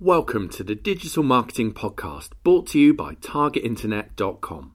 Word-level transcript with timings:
Welcome 0.00 0.48
to 0.50 0.64
the 0.64 0.74
Digital 0.74 1.22
Marketing 1.22 1.72
Podcast, 1.72 2.30
brought 2.42 2.66
to 2.70 2.80
you 2.80 2.92
by 2.92 3.14
TargetInternet.com. 3.14 4.74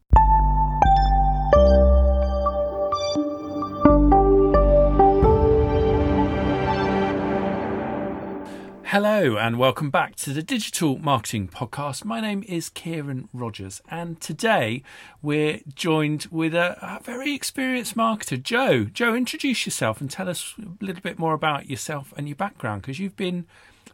Hello, 8.85 9.37
and 9.37 9.59
welcome 9.59 9.89
back 9.89 10.15
to 10.15 10.31
the 10.31 10.41
Digital 10.41 10.97
Marketing 10.97 11.49
Podcast. 11.49 12.05
My 12.05 12.21
name 12.21 12.45
is 12.47 12.69
Ciaran 12.69 13.27
Rogers, 13.33 13.81
and 13.89 14.21
today 14.21 14.83
we're 15.21 15.59
joined 15.75 16.27
with 16.31 16.55
a, 16.55 16.77
a, 16.81 17.03
very 17.03 17.33
experienced 17.33 17.97
marketer, 17.97 18.41
Joe. 18.41 18.85
Joe, 18.85 19.13
introduce 19.15 19.65
yourself 19.65 19.99
and 19.99 20.09
tell 20.09 20.29
us 20.29 20.55
a 20.57 20.83
little 20.83 21.01
bit 21.01 21.19
more 21.19 21.33
about 21.33 21.69
yourself 21.69 22.13
and 22.15 22.29
your 22.29 22.37
background, 22.37 22.83
because 22.83 22.99
you've 22.99 23.17
been 23.17 23.45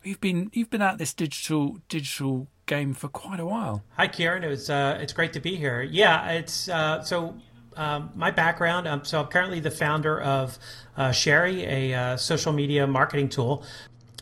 you've 0.06 0.22
been 0.22 0.50
you've 0.54 0.70
been 0.70 0.82
at 0.82 0.98
this 0.98 1.14
digital 1.14 1.80
digital 1.90 2.48
game 2.66 2.94
for 2.94 3.08
quite 3.08 3.40
a 3.40 3.46
while. 3.46 3.84
Hi, 3.98 4.08
Ciaran. 4.08 4.44
It's 4.44 4.70
uh, 4.70 4.98
it's 5.02 5.14
great 5.14 5.34
to 5.34 5.40
be 5.40 5.56
here. 5.56 5.82
Yeah, 5.82 6.32
it's 6.32 6.70
uh, 6.70 7.02
so. 7.02 7.36
Um, 7.78 8.12
my 8.16 8.32
background, 8.32 8.88
um, 8.88 9.04
so 9.04 9.20
I'm 9.20 9.28
currently 9.28 9.60
the 9.60 9.70
founder 9.70 10.22
of 10.22 10.58
uh, 10.96 11.12
Sharey, 11.12 11.66
a 11.66 11.94
uh, 11.94 12.16
social 12.16 12.54
media 12.54 12.88
marketing 12.88 13.28
tool 13.28 13.66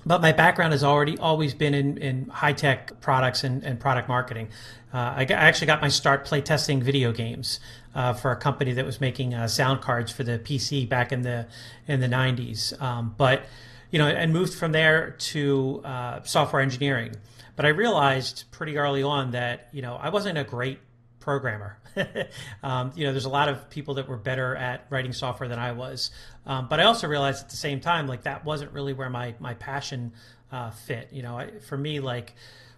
but 0.06 0.22
my 0.22 0.32
background 0.32 0.74
has 0.74 0.84
already 0.84 1.18
always 1.18 1.54
been 1.54 1.74
in, 1.74 1.98
in 1.98 2.28
high 2.30 2.54
tech 2.54 3.00
products 3.02 3.44
and, 3.44 3.64
and 3.64 3.80
product 3.80 4.10
marketing. 4.10 4.50
Uh, 4.94 5.14
I, 5.18 5.26
got, 5.26 5.40
I, 5.40 5.46
actually 5.48 5.68
got 5.68 5.82
my 5.82 5.88
start 5.88 6.26
playtesting 6.26 6.82
video 6.84 7.12
games 7.12 7.60
uh, 7.96 8.14
for 8.14 8.32
a 8.32 8.36
company 8.36 8.74
that 8.74 8.86
was 8.86 9.00
making 9.00 9.34
uh, 9.34 9.48
sound 9.48 9.82
cards 9.82 10.12
for 10.12 10.24
the 10.24 10.40
PC 10.40 10.88
back 10.88 11.12
in 11.12 11.22
the 11.22 11.48
in 11.88 12.00
the 12.00 12.08
90s. 12.08 12.80
Um, 12.82 13.16
but 13.18 13.46
you 13.94 14.00
know, 14.00 14.08
and 14.08 14.34
moved 14.34 14.56
from 14.56 14.72
there 14.72 15.12
to 15.12 15.82
uh, 15.86 16.24
software 16.24 16.64
engineering. 16.64 17.16
But 17.56 17.68
I 17.68 17.70
realized 17.70 18.46
pretty 18.50 18.78
early 18.78 19.04
on 19.04 19.32
that 19.32 19.70
you 19.72 19.84
know 19.84 19.96
I 19.96 20.10
wasn't 20.10 20.40
a 20.40 20.44
great 20.44 20.80
programmer. 21.20 21.78
um, 22.64 22.92
you 22.96 23.06
know, 23.06 23.12
there's 23.12 23.26
a 23.26 23.30
lot 23.30 23.50
of 23.50 23.70
people 23.70 23.94
that 23.94 24.08
were 24.10 24.18
better 24.18 24.56
at 24.56 24.88
writing 24.90 25.14
software 25.14 25.48
than 25.48 25.60
I 25.60 25.74
was. 25.74 26.10
Um, 26.48 26.68
but 26.68 26.80
I 26.80 26.86
also 26.86 27.08
realized 27.08 27.44
at 27.44 27.50
the 27.52 27.56
same 27.56 27.80
time, 27.82 28.08
like 28.08 28.24
that 28.24 28.44
wasn't 28.44 28.72
really 28.72 28.94
where 28.94 29.12
my 29.12 29.36
my 29.40 29.54
passion 29.54 30.14
uh, 30.52 30.72
fit. 30.72 31.10
You 31.12 31.22
know, 31.22 31.38
I, 31.38 31.60
for 31.60 31.78
me, 31.78 32.00
like 32.00 32.34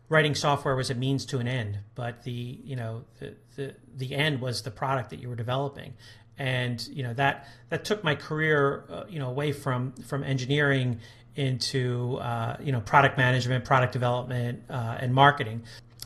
writing 0.09 0.35
software 0.35 0.75
was 0.75 0.89
a 0.89 0.95
means 0.95 1.25
to 1.27 1.39
an 1.39 1.47
end, 1.47 1.79
but 1.95 2.23
the 2.23 2.31
you 2.31 2.75
know 2.75 3.05
the, 3.19 3.35
the 3.55 3.73
the 3.95 4.13
end 4.13 4.41
was 4.41 4.63
the 4.63 4.71
product 4.71 5.11
that 5.11 5.21
you 5.21 5.29
were 5.29 5.37
developing, 5.37 5.93
and 6.37 6.87
you 6.87 7.03
know 7.03 7.13
that 7.13 7.47
that 7.69 7.85
took 7.85 8.03
my 8.03 8.15
career 8.15 8.85
uh, 8.89 9.03
you 9.09 9.19
know 9.19 9.29
away 9.29 9.51
from 9.51 9.93
from 10.07 10.23
engineering 10.23 10.99
into 11.35 12.17
uh, 12.17 12.55
you 12.61 12.71
know 12.71 12.81
product 12.81 13.17
management, 13.17 13.65
product 13.65 13.93
development, 13.93 14.63
uh, 14.69 14.97
and 14.99 15.13
marketing 15.13 15.63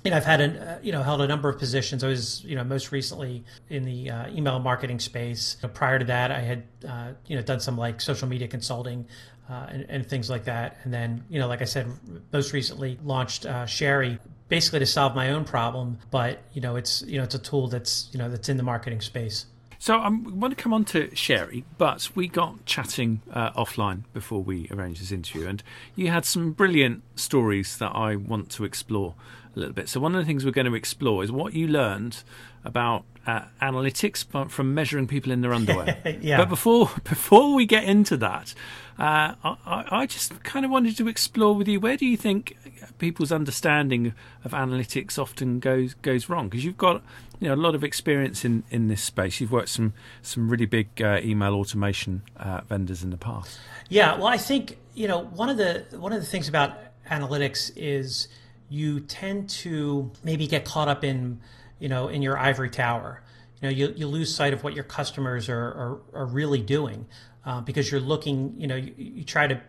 know, 0.09 0.17
I've 0.17 0.25
had 0.25 0.41
an, 0.41 0.57
uh, 0.57 0.79
you 0.81 0.91
know, 0.91 1.03
held 1.03 1.21
a 1.21 1.27
number 1.27 1.49
of 1.49 1.57
positions. 1.57 2.03
I 2.03 2.07
was, 2.07 2.43
you 2.43 2.55
know, 2.55 2.63
most 2.63 2.91
recently 2.91 3.43
in 3.69 3.83
the 3.83 4.09
uh, 4.09 4.29
email 4.29 4.59
marketing 4.59 4.99
space. 4.99 5.57
You 5.61 5.67
know, 5.67 5.73
prior 5.73 5.99
to 5.99 6.05
that, 6.05 6.31
I 6.31 6.39
had, 6.39 6.63
uh, 6.87 7.11
you 7.25 7.35
know, 7.35 7.41
done 7.41 7.59
some 7.59 7.77
like 7.77 8.01
social 8.01 8.27
media 8.27 8.47
consulting 8.47 9.05
uh, 9.49 9.67
and, 9.69 9.85
and, 9.89 10.05
things 10.07 10.29
like 10.29 10.45
that. 10.45 10.77
And 10.83 10.93
then, 10.93 11.23
you 11.29 11.39
know, 11.39 11.47
like 11.47 11.61
I 11.61 11.65
said, 11.65 11.87
most 12.31 12.53
recently 12.53 12.99
launched 13.03 13.45
uh, 13.45 13.65
Sharey, 13.65 14.19
basically 14.47 14.79
to 14.79 14.85
solve 14.85 15.15
my 15.15 15.31
own 15.31 15.43
problem. 15.43 15.97
But 16.11 16.43
you 16.53 16.61
know, 16.61 16.75
it's, 16.75 17.01
you 17.03 17.17
know, 17.17 17.23
it's 17.23 17.35
a 17.35 17.39
tool 17.39 17.67
that's, 17.67 18.09
you 18.11 18.19
know, 18.19 18.29
that's 18.29 18.49
in 18.49 18.57
the 18.57 18.63
marketing 18.63 19.01
space. 19.01 19.45
So 19.81 19.97
I 19.97 20.09
want 20.09 20.57
to 20.57 20.61
come 20.61 20.73
on 20.73 20.83
to 20.85 21.15
Sharey, 21.15 21.63
but 21.77 22.09
we 22.13 22.27
got 22.27 22.65
chatting 22.65 23.21
uh, 23.31 23.51
offline 23.51 24.03
before 24.11 24.43
we 24.43 24.67
arranged 24.71 25.01
this 25.01 25.13
interview, 25.13 25.47
and 25.47 25.63
you 25.95 26.09
had 26.09 26.25
some 26.25 26.51
brilliant 26.51 27.01
stories 27.15 27.77
that 27.77 27.95
I 27.95 28.17
want 28.17 28.49
to 28.51 28.65
explore 28.65 29.15
a 29.55 29.59
little 29.59 29.73
bit. 29.73 29.87
So 29.87 30.01
one 30.01 30.15
of 30.15 30.21
the 30.21 30.25
things 30.25 30.43
we're 30.43 30.51
going 30.51 30.67
to 30.67 30.75
explore 30.75 31.23
is 31.23 31.31
what 31.31 31.53
you 31.53 31.65
learned 31.65 32.23
about 32.65 33.05
uh, 33.29 33.45
analytics 33.61 34.49
from 34.49 34.73
measuring 34.73 35.07
people 35.07 35.31
in 35.31 35.41
their 35.41 35.53
underwear. 35.53 35.97
yeah. 36.21 36.37
But 36.37 36.49
before 36.49 36.89
before 37.03 37.53
we 37.53 37.65
get 37.65 37.83
into 37.83 38.17
that, 38.17 38.53
uh, 38.97 39.35
I, 39.43 39.85
I, 39.91 40.05
just 40.05 40.43
kind 40.43 40.65
of 40.65 40.71
wanted 40.71 40.97
to 40.97 41.07
explore 41.07 41.55
with 41.55 41.67
you 41.67 41.79
where 41.79 41.95
do 41.97 42.05
you 42.05 42.17
think 42.17 42.57
people's 42.97 43.31
understanding 43.31 44.13
of 44.43 44.51
analytics 44.51 45.17
often 45.17 45.59
goes 45.59 45.93
goes 45.95 46.29
wrong? 46.29 46.49
Because 46.49 46.65
you've 46.65 46.77
got 46.77 47.01
you 47.39 47.47
know 47.47 47.55
a 47.55 47.61
lot 47.61 47.75
of 47.75 47.83
experience 47.83 48.43
in, 48.43 48.63
in 48.71 48.87
this 48.87 49.01
space. 49.01 49.39
You've 49.39 49.51
worked 49.51 49.69
some 49.69 49.93
some 50.21 50.49
really 50.49 50.65
big 50.65 51.01
uh, 51.01 51.19
email 51.23 51.53
automation 51.53 52.23
uh, 52.37 52.61
vendors 52.67 53.03
in 53.03 53.09
the 53.09 53.17
past. 53.17 53.59
Yeah, 53.89 54.17
well, 54.17 54.27
I 54.27 54.37
think 54.37 54.77
you 54.95 55.07
know 55.07 55.19
one 55.19 55.49
of 55.49 55.57
the 55.57 55.85
one 55.97 56.13
of 56.13 56.19
the 56.19 56.27
things 56.27 56.49
about 56.49 56.77
analytics 57.09 57.71
is 57.75 58.27
you 58.69 58.99
tend 58.99 59.49
to 59.49 60.11
maybe 60.23 60.47
get 60.47 60.63
caught 60.63 60.87
up 60.87 61.03
in, 61.03 61.39
you 61.79 61.89
know, 61.89 62.07
in 62.07 62.21
your 62.21 62.37
ivory 62.37 62.69
tower. 62.69 63.21
You 63.61 63.69
know, 63.69 63.75
you, 63.75 63.93
you 63.95 64.07
lose 64.07 64.33
sight 64.33 64.53
of 64.53 64.63
what 64.63 64.73
your 64.73 64.83
customers 64.83 65.49
are, 65.49 65.57
are, 65.57 65.99
are 66.13 66.25
really 66.25 66.61
doing 66.61 67.05
uh, 67.45 67.61
because 67.61 67.91
you're 67.91 67.99
looking, 67.99 68.55
you 68.57 68.67
know, 68.67 68.75
you, 68.75 68.93
you, 68.97 69.23
try 69.23 69.47
to 69.47 69.61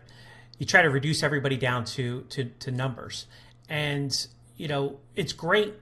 you 0.59 0.65
try 0.65 0.81
to 0.81 0.89
reduce 0.89 1.23
everybody 1.23 1.57
down 1.57 1.85
to, 1.85 2.21
to, 2.29 2.45
to 2.59 2.71
numbers. 2.71 3.25
And, 3.67 4.15
you 4.57 4.67
know, 4.67 4.99
it's 5.15 5.33
great 5.33 5.73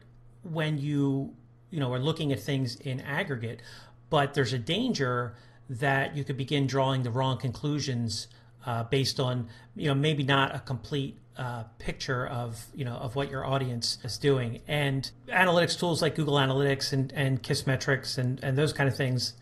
when 0.43 0.77
you, 0.77 1.33
you 1.69 1.79
know, 1.79 1.91
are 1.93 1.99
looking 1.99 2.31
at 2.31 2.39
things 2.39 2.75
in 2.77 3.01
aggregate, 3.01 3.61
but 4.09 4.33
there's 4.33 4.53
a 4.53 4.59
danger 4.59 5.35
that 5.69 6.15
you 6.15 6.23
could 6.23 6.37
begin 6.37 6.65
drawing 6.65 7.03
the 7.03 7.11
wrong 7.11 7.37
conclusions 7.37 8.27
uh, 8.65 8.83
based 8.83 9.19
on, 9.19 9.47
you 9.75 9.87
know, 9.87 9.95
maybe 9.95 10.23
not 10.23 10.55
a 10.55 10.59
complete 10.59 11.17
uh, 11.39 11.63
picture 11.79 12.27
of 12.27 12.65
you 12.75 12.83
know 12.83 12.95
of 12.95 13.15
what 13.15 13.31
your 13.31 13.45
audience 13.45 13.97
is 14.03 14.17
doing. 14.17 14.59
And 14.67 15.09
analytics 15.29 15.79
tools 15.79 16.01
like 16.01 16.15
Google 16.15 16.35
Analytics 16.35 16.91
and 16.91 17.13
and 17.13 17.41
Kissmetrics 17.41 18.17
and 18.17 18.43
and 18.43 18.57
those 18.57 18.73
kind 18.73 18.89
of 18.89 18.95
things, 18.97 19.33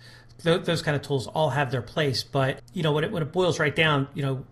th- 0.44 0.63
those 0.63 0.84
kind 0.84 0.96
of 0.96 1.02
tools 1.02 1.25
all 1.28 1.50
have 1.50 1.72
their 1.72 1.81
place. 1.81 2.24
But 2.24 2.62
you 2.72 2.84
know 2.84 2.91
when 2.91 3.03
it 3.03 3.12
when 3.12 3.24
it 3.24 3.31
boils 3.31 3.59
right 3.59 3.75
down, 3.75 4.08
you 4.13 4.22
know 4.22 4.46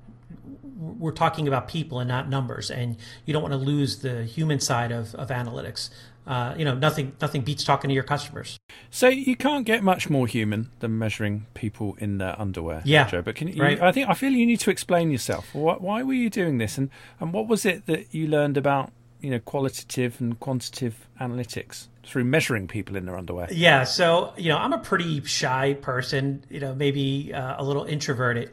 we're 0.78 1.12
talking 1.12 1.48
about 1.48 1.68
people 1.68 2.00
and 2.00 2.08
not 2.08 2.28
numbers, 2.28 2.72
and 2.72 2.98
you 3.26 3.34
don't 3.34 3.44
want 3.44 3.54
to 3.54 3.60
lose 3.60 4.00
the 4.00 4.24
human 4.24 4.60
side 4.60 4.92
of, 4.92 5.14
of 5.16 5.30
analytics 5.30 5.90
uh, 6.28 6.56
you 6.58 6.66
know, 6.66 6.74
nothing 6.74 7.14
nothing 7.22 7.42
beats 7.42 7.64
talking 7.64 7.90
to 7.90 7.94
your 7.94 8.04
customers. 8.04 8.58
So 8.90 9.08
you 9.08 9.36
can't 9.36 9.66
get 9.66 9.84
much 9.84 10.10
more 10.10 10.28
human 10.28 10.72
than 10.80 10.98
measuring 10.98 11.46
people 11.54 11.96
in 12.00 12.18
their 12.18 12.40
underwear, 12.40 12.82
yeah. 12.84 13.08
Joe. 13.08 13.22
But 13.22 13.36
can 13.36 13.50
you, 13.50 13.62
right. 13.62 13.80
I 13.80 13.92
think 13.92 14.10
I 14.10 14.14
feel 14.14 14.32
you 14.32 14.46
need 14.46 14.60
to 14.62 14.72
explain 14.72 15.12
yourself. 15.12 15.54
Why, 15.54 15.76
why, 15.76 16.04
were 16.04 16.14
you 16.14 16.30
doing 16.30 16.58
this, 16.58 16.78
and 16.78 16.90
and 17.20 17.32
what 17.32 17.48
was 17.48 17.66
it 17.66 17.86
that 17.86 18.14
you 18.14 18.28
learned 18.28 18.58
about 18.58 18.92
you 19.22 19.30
know 19.30 19.40
qualitative 19.40 20.20
and 20.20 20.40
quantitative 20.40 21.08
analytics 21.22 21.88
through 22.04 22.24
measuring 22.24 22.68
people 22.68 22.96
in 22.96 23.06
their 23.06 23.18
underwear? 23.18 23.48
Yeah. 23.52 23.84
So 23.84 24.34
you 24.36 24.50
know, 24.50 24.58
I'm 24.58 24.74
a 24.74 24.80
pretty 24.80 25.24
shy 25.26 25.76
person. 25.76 26.44
You 26.50 26.60
know, 26.60 26.74
maybe 26.74 27.34
uh, 27.34 27.62
a 27.62 27.64
little 27.64 27.84
introverted. 27.84 28.52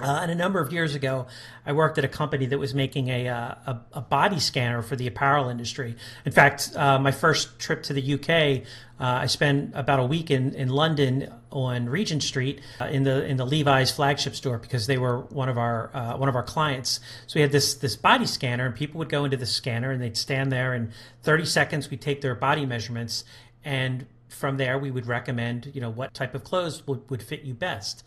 Uh, 0.00 0.20
and 0.22 0.30
a 0.30 0.34
number 0.34 0.58
of 0.58 0.72
years 0.72 0.94
ago, 0.94 1.26
I 1.66 1.74
worked 1.74 1.98
at 1.98 2.04
a 2.04 2.08
company 2.08 2.46
that 2.46 2.58
was 2.58 2.74
making 2.74 3.08
a, 3.08 3.28
uh, 3.28 3.54
a, 3.66 3.80
a, 3.92 4.00
body 4.00 4.40
scanner 4.40 4.80
for 4.80 4.96
the 4.96 5.06
apparel 5.06 5.50
industry. 5.50 5.96
In 6.24 6.32
fact, 6.32 6.74
uh, 6.74 6.98
my 6.98 7.10
first 7.10 7.58
trip 7.58 7.82
to 7.84 7.92
the 7.92 8.14
UK, 8.14 8.66
uh, 8.98 9.20
I 9.20 9.26
spent 9.26 9.72
about 9.74 10.00
a 10.00 10.04
week 10.04 10.30
in, 10.30 10.54
in 10.54 10.70
London 10.70 11.30
on 11.50 11.90
Regent 11.90 12.22
Street 12.22 12.62
uh, 12.80 12.86
in 12.86 13.02
the 13.02 13.26
in 13.26 13.36
the 13.36 13.44
Levi's 13.44 13.90
flagship 13.90 14.34
store 14.34 14.56
because 14.56 14.86
they 14.86 14.96
were 14.96 15.20
one 15.24 15.50
of 15.50 15.58
our 15.58 15.90
one 16.16 16.30
of 16.30 16.36
our 16.36 16.42
clients. 16.42 16.98
So 17.26 17.34
we 17.34 17.42
had 17.42 17.52
this 17.52 17.74
this 17.74 17.94
body 17.94 18.24
scanner, 18.24 18.64
and 18.64 18.74
people 18.74 18.98
would 18.98 19.10
go 19.10 19.26
into 19.26 19.36
the 19.36 19.44
scanner 19.44 19.90
and 19.90 20.00
they'd 20.00 20.16
stand 20.16 20.50
there, 20.50 20.72
and 20.72 20.90
30 21.22 21.44
seconds 21.44 21.90
we'd 21.90 22.00
take 22.00 22.22
their 22.22 22.34
body 22.34 22.64
measurements, 22.64 23.24
and 23.62 24.06
from 24.30 24.56
there 24.56 24.78
we 24.78 24.90
would 24.90 25.04
recommend 25.04 25.70
you 25.74 25.82
know 25.82 25.90
what 25.90 26.14
type 26.14 26.34
of 26.34 26.44
clothes 26.44 26.86
would, 26.86 27.10
would 27.10 27.22
fit 27.22 27.42
you 27.42 27.52
best, 27.52 28.02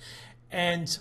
and 0.52 0.98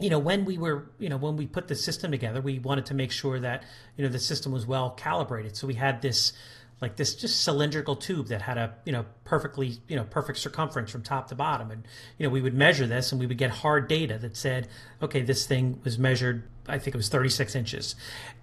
you 0.00 0.10
know 0.10 0.18
when 0.18 0.44
we 0.44 0.58
were 0.58 0.90
you 0.98 1.08
know 1.08 1.16
when 1.16 1.36
we 1.36 1.46
put 1.46 1.68
the 1.68 1.74
system 1.74 2.10
together 2.10 2.40
we 2.40 2.58
wanted 2.58 2.86
to 2.86 2.94
make 2.94 3.12
sure 3.12 3.38
that 3.40 3.64
you 3.96 4.04
know 4.04 4.10
the 4.10 4.18
system 4.18 4.52
was 4.52 4.66
well 4.66 4.90
calibrated. 4.90 5.56
So 5.56 5.66
we 5.66 5.74
had 5.74 6.02
this 6.02 6.32
like 6.80 6.96
this 6.96 7.14
just 7.14 7.42
cylindrical 7.42 7.94
tube 7.94 8.28
that 8.28 8.42
had 8.42 8.56
a 8.56 8.74
you 8.84 8.92
know 8.92 9.04
perfectly 9.24 9.78
you 9.86 9.96
know 9.96 10.04
perfect 10.04 10.38
circumference 10.38 10.90
from 10.90 11.02
top 11.02 11.28
to 11.28 11.34
bottom. 11.34 11.70
And 11.70 11.86
you 12.18 12.26
know 12.26 12.30
we 12.30 12.40
would 12.40 12.54
measure 12.54 12.86
this 12.86 13.12
and 13.12 13.20
we 13.20 13.26
would 13.26 13.38
get 13.38 13.50
hard 13.50 13.88
data 13.88 14.18
that 14.18 14.36
said 14.36 14.68
okay 15.02 15.22
this 15.22 15.46
thing 15.46 15.80
was 15.84 15.98
measured 15.98 16.44
i 16.68 16.78
think 16.78 16.94
it 16.94 16.98
was 16.98 17.08
36 17.08 17.54
inches. 17.54 17.94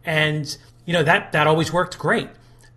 And 0.05 0.55
you 0.85 0.93
know 0.93 1.03
that 1.03 1.31
that 1.31 1.47
always 1.47 1.73
worked 1.73 1.97
great. 1.97 2.29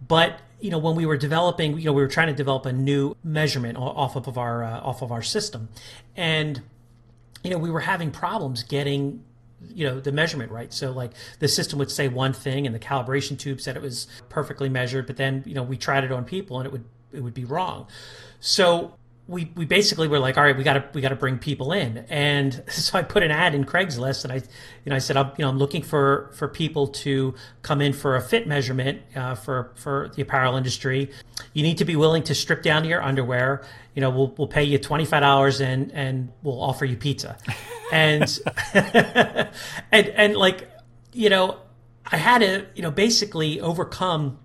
But 0.06 0.41
you 0.61 0.71
know 0.71 0.79
when 0.79 0.94
we 0.97 1.06
were 1.06 1.17
developing 1.17 1.79
you 1.79 1.85
know 1.87 1.93
we 1.93 2.03
were 2.03 2.09
trying 2.09 2.29
to 2.29 2.35
develop 2.35 2.65
a 2.67 2.73
new 2.73 3.17
measurement 3.23 3.76
off 3.79 4.17
of 4.17 4.38
our 4.38 4.65
uh, 4.65 4.81
off 4.81 5.03
of 5.03 5.12
our 5.12 5.23
system. 5.23 5.69
And 6.17 6.62
you 7.43 7.51
know, 7.51 7.59
we 7.59 7.71
were 7.71 7.81
having 7.81 8.11
problems 8.11 8.63
getting 8.63 9.25
you 9.69 9.87
know 9.87 10.01
the 10.01 10.13
measurement 10.13 10.51
right. 10.51 10.73
So 10.73 10.91
like 10.91 11.13
the 11.39 11.49
system 11.49 11.79
would 11.79 11.91
say 11.91 12.09
one 12.09 12.33
thing 12.33 12.67
and 12.67 12.75
the 12.75 12.79
calibration 12.79 13.39
tube 13.39 13.61
said 13.61 13.77
it 13.77 13.83
was 13.83 14.07
perfectly 14.29 14.69
measured 14.69 15.07
but 15.07 15.17
then 15.17 15.43
you 15.47 15.55
know 15.55 15.63
we 15.63 15.77
tried 15.77 16.05
it 16.05 16.11
on 16.11 16.25
people 16.25 16.59
and 16.59 16.67
it 16.67 16.73
would 16.73 16.85
it 17.13 17.21
would 17.21 17.35
be 17.35 17.45
wrong. 17.45 17.87
So 18.41 18.95
we, 19.31 19.49
we 19.55 19.65
basically 19.65 20.09
were 20.09 20.19
like, 20.19 20.37
all 20.37 20.43
right, 20.43 20.56
we 20.56 20.65
got 20.65 20.73
to 20.73 20.85
we 20.93 21.00
got 21.00 21.11
to 21.11 21.17
bring 21.17 21.38
people 21.38 21.73
in, 21.73 21.99
and 22.11 22.62
so 22.69 22.99
I 22.99 23.03
put 23.03 23.23
an 23.23 23.31
ad 23.31 23.55
in 23.55 23.65
Craigslist, 23.65 24.25
and 24.25 24.32
I, 24.32 24.37
you 24.37 24.91
know, 24.91 24.97
I 24.97 24.99
said, 24.99 25.17
I'm, 25.17 25.31
you 25.38 25.44
know, 25.44 25.49
I'm 25.49 25.59
looking 25.59 25.82
for 25.82 26.31
for 26.35 26.49
people 26.49 26.88
to 26.88 27.35
come 27.62 27.81
in 27.81 27.93
for 27.93 28.17
a 28.17 28.21
fit 28.21 28.49
measurement 28.49 29.03
uh, 29.15 29.37
for 29.37 29.71
for 29.77 30.11
the 30.17 30.23
apparel 30.23 30.56
industry. 30.56 31.11
You 31.53 31.62
need 31.62 31.79
to 31.79 31.85
be 31.85 31.94
willing 31.94 32.25
to 32.25 32.35
strip 32.35 32.62
down 32.62 32.82
to 32.82 32.88
your 32.88 33.03
underwear. 33.03 33.62
You 33.94 34.00
know, 34.00 34.11
we'll 34.11 34.35
we'll 34.37 34.49
pay 34.49 34.65
you 34.65 34.79
twenty 34.79 35.05
five 35.05 35.23
dollars 35.23 35.61
and 35.61 35.93
and 35.93 36.33
we'll 36.43 36.61
offer 36.61 36.85
you 36.85 36.97
pizza, 36.97 37.38
and 37.93 38.38
and 38.75 39.49
and 39.93 40.37
like, 40.37 40.69
you 41.12 41.31
know, 41.31 41.59
I 42.05 42.17
had 42.17 42.41
to 42.41 42.67
you 42.75 42.83
know 42.83 42.91
basically 42.91 43.61
overcome 43.61 44.41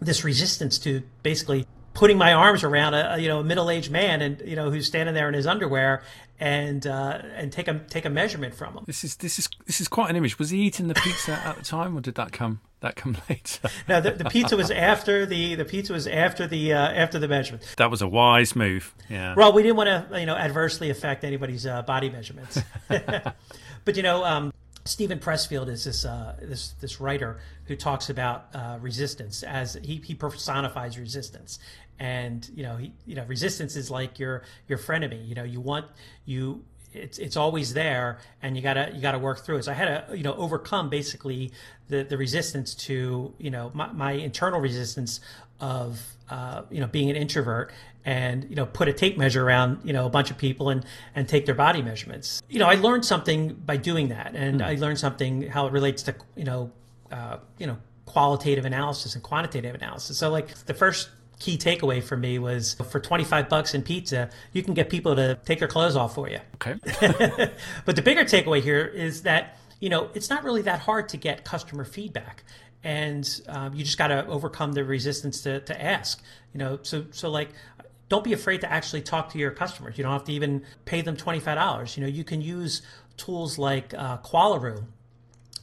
this 0.00 0.24
resistance 0.24 0.78
to 0.80 1.02
basically 1.22 1.66
putting 1.98 2.16
my 2.16 2.32
arms 2.32 2.62
around 2.62 2.94
a, 2.94 3.16
you 3.18 3.26
know 3.26 3.40
a 3.40 3.44
middle 3.44 3.68
aged 3.68 3.90
man 3.90 4.22
and 4.22 4.40
you 4.46 4.54
know 4.54 4.70
who's 4.70 4.86
standing 4.86 5.14
there 5.16 5.26
in 5.26 5.34
his 5.34 5.46
underwear 5.46 6.02
and 6.38 6.86
uh, 6.86 7.20
and 7.34 7.52
take 7.52 7.66
a 7.66 7.80
take 7.90 8.04
a 8.04 8.10
measurement 8.10 8.54
from 8.54 8.74
him. 8.74 8.84
This 8.86 9.02
is 9.02 9.16
this 9.16 9.38
is 9.38 9.48
this 9.66 9.80
is 9.80 9.88
quite 9.88 10.08
an 10.08 10.16
image. 10.16 10.38
Was 10.38 10.50
he 10.50 10.60
eating 10.60 10.86
the 10.86 10.94
pizza 10.94 11.32
at 11.32 11.56
the 11.56 11.64
time, 11.64 11.98
or 11.98 12.00
did 12.00 12.14
that 12.14 12.30
come 12.30 12.60
that 12.80 12.94
come 12.94 13.16
later? 13.28 13.68
no, 13.88 14.00
the, 14.00 14.12
the 14.12 14.26
pizza 14.26 14.56
was 14.56 14.70
after 14.70 15.26
the 15.26 15.56
the 15.56 15.64
pizza 15.64 15.92
was 15.92 16.06
after 16.06 16.46
the 16.46 16.72
uh, 16.72 16.78
after 16.78 17.18
the 17.18 17.26
measurement. 17.26 17.64
That 17.76 17.90
was 17.90 18.00
a 18.00 18.08
wise 18.08 18.54
move. 18.54 18.94
Yeah. 19.08 19.34
Well, 19.34 19.52
we 19.52 19.64
didn't 19.64 19.76
want 19.76 19.88
to 20.10 20.20
you 20.20 20.26
know 20.26 20.36
adversely 20.36 20.90
affect 20.90 21.24
anybody's 21.24 21.66
uh, 21.66 21.82
body 21.82 22.10
measurements, 22.10 22.62
but 22.88 23.96
you 23.96 24.02
know. 24.02 24.24
Um, 24.24 24.52
Steven 24.88 25.18
Pressfield 25.18 25.68
is 25.68 25.84
this 25.84 26.04
uh, 26.04 26.34
this 26.40 26.70
this 26.80 27.00
writer 27.00 27.38
who 27.66 27.76
talks 27.76 28.08
about 28.08 28.46
uh, 28.54 28.78
resistance 28.80 29.42
as 29.42 29.74
he, 29.82 29.96
he 29.96 30.14
personifies 30.14 30.98
resistance, 30.98 31.58
and 31.98 32.48
you 32.54 32.62
know 32.62 32.76
he 32.76 32.92
you 33.06 33.14
know 33.14 33.24
resistance 33.24 33.76
is 33.76 33.90
like 33.90 34.18
your 34.18 34.42
your 34.66 34.78
frenemy. 34.78 35.28
You 35.28 35.34
know 35.34 35.44
you 35.44 35.60
want 35.60 35.86
you 36.24 36.64
it's 36.94 37.18
it's 37.18 37.36
always 37.36 37.74
there 37.74 38.18
and 38.40 38.56
you 38.56 38.62
gotta 38.62 38.90
you 38.94 39.02
gotta 39.02 39.18
work 39.18 39.44
through 39.44 39.58
it. 39.58 39.64
So 39.64 39.72
i 39.72 39.74
had 39.74 40.08
to 40.08 40.16
you 40.16 40.22
know 40.22 40.34
overcome 40.34 40.88
basically 40.88 41.52
the 41.88 42.02
the 42.02 42.16
resistance 42.16 42.74
to 42.74 43.34
you 43.38 43.50
know 43.50 43.70
my, 43.74 43.92
my 43.92 44.12
internal 44.12 44.58
resistance 44.58 45.20
of 45.60 46.00
uh, 46.30 46.62
you 46.70 46.80
know 46.80 46.86
being 46.86 47.10
an 47.10 47.16
introvert 47.16 47.72
and 48.08 48.46
you 48.48 48.56
know 48.56 48.64
put 48.64 48.88
a 48.88 48.92
tape 48.92 49.18
measure 49.18 49.44
around 49.44 49.78
you 49.84 49.92
know 49.92 50.06
a 50.06 50.08
bunch 50.08 50.30
of 50.30 50.38
people 50.38 50.70
and 50.70 50.82
and 51.14 51.28
take 51.28 51.44
their 51.44 51.54
body 51.54 51.82
measurements 51.82 52.42
you 52.48 52.58
know 52.58 52.66
i 52.66 52.74
learned 52.74 53.04
something 53.04 53.52
by 53.52 53.76
doing 53.76 54.08
that 54.08 54.34
and 54.34 54.60
mm. 54.60 54.64
i 54.64 54.74
learned 54.76 54.98
something 54.98 55.42
how 55.42 55.66
it 55.66 55.72
relates 55.72 56.02
to 56.02 56.14
you 56.34 56.44
know 56.44 56.72
uh, 57.12 57.36
you 57.58 57.66
know 57.66 57.76
qualitative 58.06 58.64
analysis 58.64 59.14
and 59.14 59.22
quantitative 59.22 59.74
analysis 59.74 60.16
so 60.16 60.30
like 60.30 60.48
the 60.64 60.72
first 60.72 61.10
key 61.38 61.58
takeaway 61.58 62.02
for 62.02 62.16
me 62.16 62.38
was 62.38 62.74
for 62.90 62.98
25 62.98 63.48
bucks 63.48 63.72
in 63.72 63.80
pizza, 63.80 64.28
you 64.52 64.60
can 64.60 64.74
get 64.74 64.90
people 64.90 65.14
to 65.14 65.38
take 65.44 65.60
their 65.60 65.68
clothes 65.68 65.94
off 65.94 66.16
for 66.16 66.28
you. 66.28 66.40
Okay. 66.56 66.74
but 67.84 67.94
the 67.94 68.02
bigger 68.02 68.24
takeaway 68.24 68.60
here 68.60 68.84
is 68.84 69.22
that, 69.22 69.56
you 69.78 69.88
know, 69.88 70.10
it's 70.14 70.28
not 70.30 70.42
really 70.42 70.62
that 70.62 70.80
hard 70.80 71.08
to 71.10 71.16
get 71.16 71.44
customer 71.44 71.84
feedback. 71.84 72.42
And 72.82 73.40
um, 73.46 73.72
you 73.72 73.84
just 73.84 73.98
got 73.98 74.08
to 74.08 74.26
overcome 74.26 74.72
the 74.72 74.82
resistance 74.82 75.42
to, 75.42 75.60
to 75.60 75.80
ask, 75.80 76.20
you 76.52 76.58
know, 76.58 76.80
so, 76.82 77.06
so 77.12 77.30
like, 77.30 77.50
don't 78.08 78.24
be 78.24 78.32
afraid 78.32 78.60
to 78.62 78.72
actually 78.72 79.02
talk 79.02 79.32
to 79.32 79.38
your 79.38 79.50
customers. 79.50 79.98
You 79.98 80.04
don't 80.04 80.12
have 80.12 80.24
to 80.24 80.32
even 80.32 80.64
pay 80.84 81.02
them 81.02 81.16
$25. 81.16 81.96
You 81.96 82.02
know, 82.02 82.08
you 82.08 82.24
can 82.24 82.40
use 82.40 82.82
tools 83.16 83.58
like 83.58 83.92
uh, 83.94 84.18
Qualaroo 84.18 84.84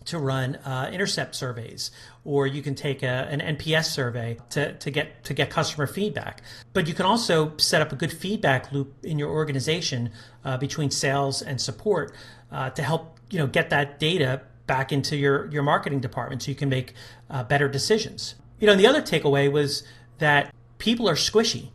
to 0.06 0.20
run 0.20 0.56
uh, 0.58 0.90
intercept 0.94 1.36
surveys, 1.36 1.92
or 2.24 2.46
you 2.48 2.62
can 2.62 2.76
take 2.76 3.04
a, 3.04 3.28
an 3.30 3.58
NPS 3.58 3.86
survey 3.86 4.38
to, 4.52 4.74
to 4.74 4.92
get 4.92 5.24
to 5.24 5.34
get 5.34 5.50
customer 5.50 5.88
feedback. 5.88 6.42
But 6.74 6.88
you 6.88 6.94
can 6.94 7.06
also 7.06 7.58
set 7.58 7.82
up 7.82 7.92
a 7.92 7.96
good 7.96 8.14
feedback 8.14 8.72
loop 8.72 8.94
in 9.04 9.18
your 9.20 9.30
organization 9.30 10.12
uh, 10.44 10.58
between 10.58 10.92
sales 10.92 11.42
and 11.42 11.60
support 11.60 12.14
uh, 12.52 12.70
to 12.72 12.84
help 12.84 13.20
you 13.30 13.40
know 13.40 13.48
get 13.48 13.72
that 13.72 14.00
data 14.00 14.42
back 14.68 14.92
into 14.92 15.16
your 15.16 15.50
your 15.52 15.64
marketing 15.64 16.00
department 16.00 16.44
so 16.44 16.52
you 16.52 16.56
can 16.56 16.70
make 16.70 16.94
uh, 17.30 17.44
better 17.44 17.68
decisions. 17.68 18.36
You 18.60 18.68
know, 18.68 18.76
the 18.76 18.88
other 18.88 19.02
takeaway 19.02 19.52
was 19.52 19.84
that 20.20 20.54
people 20.78 21.10
are 21.10 21.16
squishy, 21.16 21.70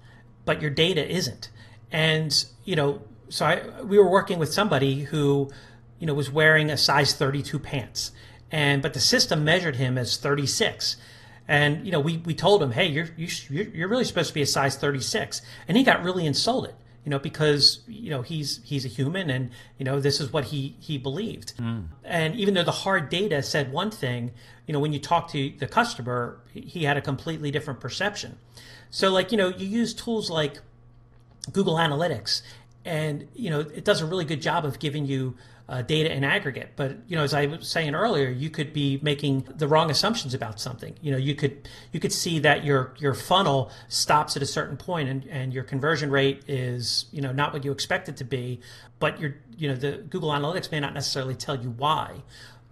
but 0.51 0.61
your 0.61 0.71
data 0.71 1.09
isn't. 1.09 1.49
And 1.93 2.45
you 2.65 2.75
know, 2.75 3.03
so 3.29 3.47
I, 3.47 3.83
we 3.83 3.99
were 3.99 4.11
working 4.11 4.41
with 4.41 4.53
somebody 4.53 5.05
who 5.05 5.51
you 6.01 6.07
know, 6.07 6.15
was 6.15 6.31
wearing 6.33 6.71
a 6.71 6.77
size 6.77 7.15
32 7.15 7.59
pants. 7.61 8.11
And, 8.51 8.83
but 8.83 8.95
the 8.95 9.01
system 9.01 9.45
measured 9.45 9.77
him 9.77 9.97
as 9.97 10.17
36. 10.17 10.97
And, 11.47 11.85
you 11.85 11.93
know, 11.93 12.01
we, 12.01 12.17
we 12.17 12.35
told 12.35 12.63
him, 12.63 12.73
hey, 12.73 12.87
you're, 12.87 13.09
you, 13.17 13.29
you're 13.73 13.89
really 13.89 14.05
supposed 14.05 14.29
to 14.29 14.35
be 14.35 14.43
a 14.43 14.47
size 14.47 14.77
36. 14.77 15.43
And 15.69 15.77
he 15.77 15.85
got 15.85 16.03
really 16.03 16.27
insulted, 16.27 16.75
you 17.05 17.11
know, 17.11 17.19
because, 17.19 17.81
you 17.87 18.11
know, 18.11 18.23
he's, 18.23 18.61
he's 18.63 18.85
a 18.85 18.89
human 18.89 19.31
and, 19.31 19.51
you 19.79 19.85
know, 19.85 20.01
this 20.01 20.21
is 20.21 20.33
what 20.33 20.45
he, 20.47 20.77
he 20.81 20.99
believed. 20.99 21.57
Mm. 21.57 21.87
And 22.05 22.35
even 22.35 22.55
though 22.55 22.63
the 22.63 22.71
hard 22.73 23.09
data 23.09 23.43
said 23.43 23.73
one 23.73 23.91
thing, 23.91 24.33
you 24.67 24.73
know, 24.73 24.81
when 24.81 24.93
you 24.93 24.99
talk 24.99 25.31
to 25.33 25.53
the 25.59 25.67
customer, 25.67 26.41
he 26.53 26.85
had 26.85 26.97
a 26.97 27.01
completely 27.01 27.51
different 27.51 27.81
perception. 27.81 28.39
So 28.91 29.11
like, 29.11 29.33
you 29.33 29.39
know, 29.39 29.49
you 29.49 29.67
use 29.67 29.95
tools 29.95 30.31
like 30.31 30.61
Google 31.53 31.77
Analytics 31.77 32.43
and, 32.85 33.29
you 33.35 33.51
know, 33.51 33.61
it 33.61 33.85
does 33.85 34.03
a 34.03 34.07
really 34.07 34.25
good 34.25 34.43
job 34.43 34.65
of 34.65 34.79
giving 34.79 35.07
you 35.07 35.37
uh, 35.71 35.83
data 35.83 36.13
in 36.13 36.25
aggregate. 36.25 36.73
But 36.75 36.97
you 37.07 37.17
know, 37.17 37.23
as 37.23 37.33
I 37.33 37.47
was 37.47 37.69
saying 37.69 37.95
earlier, 37.95 38.29
you 38.29 38.51
could 38.51 38.73
be 38.73 38.99
making 39.03 39.47
the 39.55 39.69
wrong 39.69 39.89
assumptions 39.89 40.35
about 40.35 40.59
something. 40.59 40.97
You 41.01 41.13
know, 41.13 41.17
you 41.17 41.37
could 41.37 41.69
you 41.93 42.01
could 42.01 42.13
see 42.13 42.41
that 42.41 42.65
your 42.65 42.93
your 42.99 43.15
funnel 43.15 43.71
stops 43.89 44.37
at 44.37 44.43
a 44.43 44.47
certain 44.47 44.77
point 44.77 45.09
and, 45.09 45.25
and 45.29 45.55
your 45.55 45.63
conversion 45.63 46.11
rate 46.11 46.43
is 46.49 47.07
you 47.13 47.23
know 47.23 47.31
not 47.31 47.53
what 47.53 47.65
you 47.65 47.71
expect 47.71 48.09
it 48.09 48.17
to 48.17 48.25
be, 48.25 48.61
but 48.99 49.21
your 49.21 49.37
you 49.57 49.69
know 49.69 49.77
the 49.77 49.99
Google 50.11 50.31
Analytics 50.31 50.73
may 50.73 50.81
not 50.81 50.93
necessarily 50.93 51.37
tell 51.37 51.57
you 51.57 51.71
why. 51.71 52.23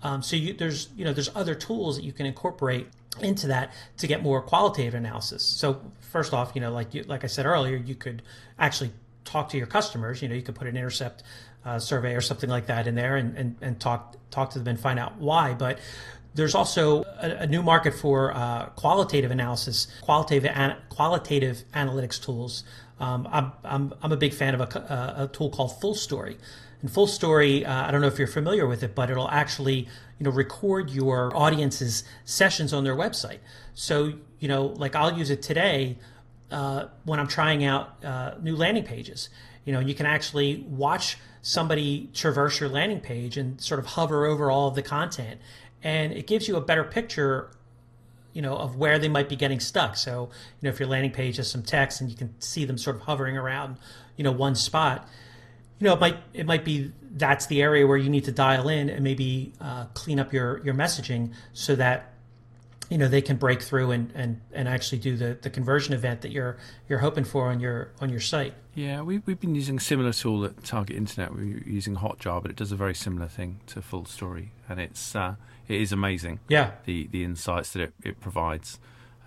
Um, 0.02 0.20
so 0.20 0.34
you, 0.34 0.52
there's 0.52 0.88
you 0.96 1.04
know 1.04 1.12
there's 1.12 1.30
other 1.36 1.54
tools 1.54 1.96
that 1.96 2.04
you 2.04 2.12
can 2.12 2.26
incorporate 2.26 2.88
into 3.20 3.46
that 3.46 3.72
to 3.98 4.08
get 4.08 4.24
more 4.24 4.42
qualitative 4.42 4.94
analysis. 4.94 5.44
So 5.44 5.80
first 6.00 6.34
off, 6.34 6.50
you 6.56 6.60
know, 6.60 6.72
like 6.72 6.94
you, 6.94 7.04
like 7.04 7.22
I 7.22 7.28
said 7.28 7.46
earlier, 7.46 7.76
you 7.76 7.94
could 7.94 8.22
actually 8.58 8.90
talk 9.24 9.50
to 9.50 9.56
your 9.56 9.66
customers. 9.66 10.20
You 10.20 10.28
know, 10.28 10.34
you 10.34 10.42
could 10.42 10.56
put 10.56 10.66
an 10.66 10.76
intercept 10.76 11.22
uh, 11.64 11.78
survey 11.78 12.14
or 12.14 12.20
something 12.20 12.50
like 12.50 12.66
that 12.66 12.86
in 12.86 12.94
there 12.94 13.16
and, 13.16 13.36
and, 13.36 13.56
and 13.60 13.80
talk 13.80 14.16
talk 14.30 14.50
to 14.50 14.58
them 14.58 14.68
and 14.68 14.80
find 14.80 14.98
out 14.98 15.16
why. 15.16 15.54
But 15.54 15.78
there's 16.34 16.54
also 16.54 17.02
a, 17.20 17.38
a 17.40 17.46
new 17.46 17.62
market 17.62 17.94
for 17.94 18.34
uh, 18.34 18.66
qualitative 18.76 19.30
analysis, 19.30 19.88
qualitative 20.02 20.50
an, 20.54 20.76
qualitative 20.88 21.64
analytics 21.74 22.22
tools. 22.22 22.64
Um, 23.00 23.28
I'm, 23.30 23.52
I'm, 23.64 23.94
I'm 24.02 24.12
a 24.12 24.16
big 24.16 24.34
fan 24.34 24.54
of 24.54 24.60
a, 24.60 24.92
uh, 24.92 25.24
a 25.24 25.28
tool 25.28 25.50
called 25.50 25.80
FullStory. 25.80 26.36
And 26.80 26.90
FullStory, 26.90 27.66
uh, 27.66 27.86
I 27.86 27.90
don't 27.90 28.00
know 28.00 28.06
if 28.06 28.18
you're 28.18 28.28
familiar 28.28 28.66
with 28.66 28.82
it, 28.82 28.94
but 28.94 29.10
it'll 29.10 29.30
actually 29.30 29.88
you 30.18 30.24
know 30.24 30.30
record 30.30 30.90
your 30.90 31.36
audience's 31.36 32.04
sessions 32.24 32.72
on 32.72 32.84
their 32.84 32.96
website. 32.96 33.38
So 33.74 34.14
you 34.38 34.48
know, 34.48 34.66
like 34.66 34.94
I'll 34.94 35.16
use 35.16 35.30
it 35.30 35.42
today 35.42 35.98
uh, 36.50 36.86
when 37.04 37.18
I'm 37.18 37.28
trying 37.28 37.64
out 37.64 38.04
uh, 38.04 38.34
new 38.40 38.56
landing 38.56 38.84
pages. 38.84 39.28
You 39.68 39.74
know, 39.74 39.80
you 39.80 39.94
can 39.94 40.06
actually 40.06 40.64
watch 40.66 41.18
somebody 41.42 42.08
traverse 42.14 42.58
your 42.58 42.70
landing 42.70 43.00
page 43.00 43.36
and 43.36 43.60
sort 43.60 43.78
of 43.78 43.84
hover 43.84 44.24
over 44.24 44.50
all 44.50 44.66
of 44.66 44.74
the 44.74 44.80
content, 44.82 45.42
and 45.82 46.10
it 46.14 46.26
gives 46.26 46.48
you 46.48 46.56
a 46.56 46.60
better 46.62 46.84
picture 46.84 47.50
you 48.32 48.40
know 48.40 48.56
of 48.56 48.76
where 48.76 48.98
they 48.98 49.10
might 49.10 49.28
be 49.28 49.36
getting 49.36 49.60
stuck. 49.60 49.98
So 49.98 50.30
you 50.32 50.66
know 50.66 50.70
if 50.70 50.80
your 50.80 50.88
landing 50.88 51.10
page 51.10 51.36
has 51.36 51.50
some 51.50 51.62
text 51.62 52.00
and 52.00 52.08
you 52.08 52.16
can 52.16 52.32
see 52.40 52.64
them 52.64 52.78
sort 52.78 52.96
of 52.96 53.02
hovering 53.02 53.36
around 53.36 53.76
you 54.16 54.24
know 54.24 54.32
one 54.32 54.54
spot 54.54 55.06
you 55.78 55.84
know 55.86 55.92
it 55.92 56.00
might 56.00 56.16
it 56.32 56.46
might 56.46 56.64
be 56.64 56.90
that's 57.12 57.44
the 57.44 57.60
area 57.60 57.86
where 57.86 57.98
you 57.98 58.08
need 58.08 58.24
to 58.24 58.32
dial 58.32 58.70
in 58.70 58.88
and 58.88 59.04
maybe 59.04 59.52
uh, 59.60 59.84
clean 59.92 60.18
up 60.18 60.32
your 60.32 60.64
your 60.64 60.72
messaging 60.72 61.34
so 61.52 61.76
that 61.76 62.14
you 62.88 62.98
know 62.98 63.08
they 63.08 63.22
can 63.22 63.36
break 63.36 63.62
through 63.62 63.90
and, 63.90 64.10
and, 64.14 64.40
and 64.52 64.68
actually 64.68 64.98
do 64.98 65.16
the, 65.16 65.38
the 65.40 65.50
conversion 65.50 65.94
event 65.94 66.22
that 66.22 66.30
you're 66.30 66.56
you're 66.88 67.00
hoping 67.00 67.24
for 67.24 67.48
on 67.48 67.60
your 67.60 67.90
on 68.00 68.10
your 68.10 68.20
site. 68.20 68.54
Yeah, 68.74 69.02
we, 69.02 69.18
we've 69.18 69.40
been 69.40 69.54
using 69.54 69.78
a 69.78 69.80
similar 69.80 70.12
tool 70.12 70.44
at 70.44 70.62
Target 70.64 70.96
Internet. 70.96 71.34
We're 71.34 71.62
using 71.66 71.96
Hotjar, 71.96 72.40
but 72.40 72.50
it 72.50 72.56
does 72.56 72.72
a 72.72 72.76
very 72.76 72.94
similar 72.94 73.28
thing 73.28 73.60
to 73.68 73.82
Full 73.82 74.04
Story, 74.04 74.52
and 74.68 74.80
it's 74.80 75.14
uh, 75.14 75.36
it 75.66 75.80
is 75.80 75.92
amazing. 75.92 76.40
Yeah, 76.48 76.72
the 76.84 77.08
the 77.08 77.24
insights 77.24 77.72
that 77.72 77.82
it, 77.82 77.92
it 78.02 78.20
provides 78.20 78.78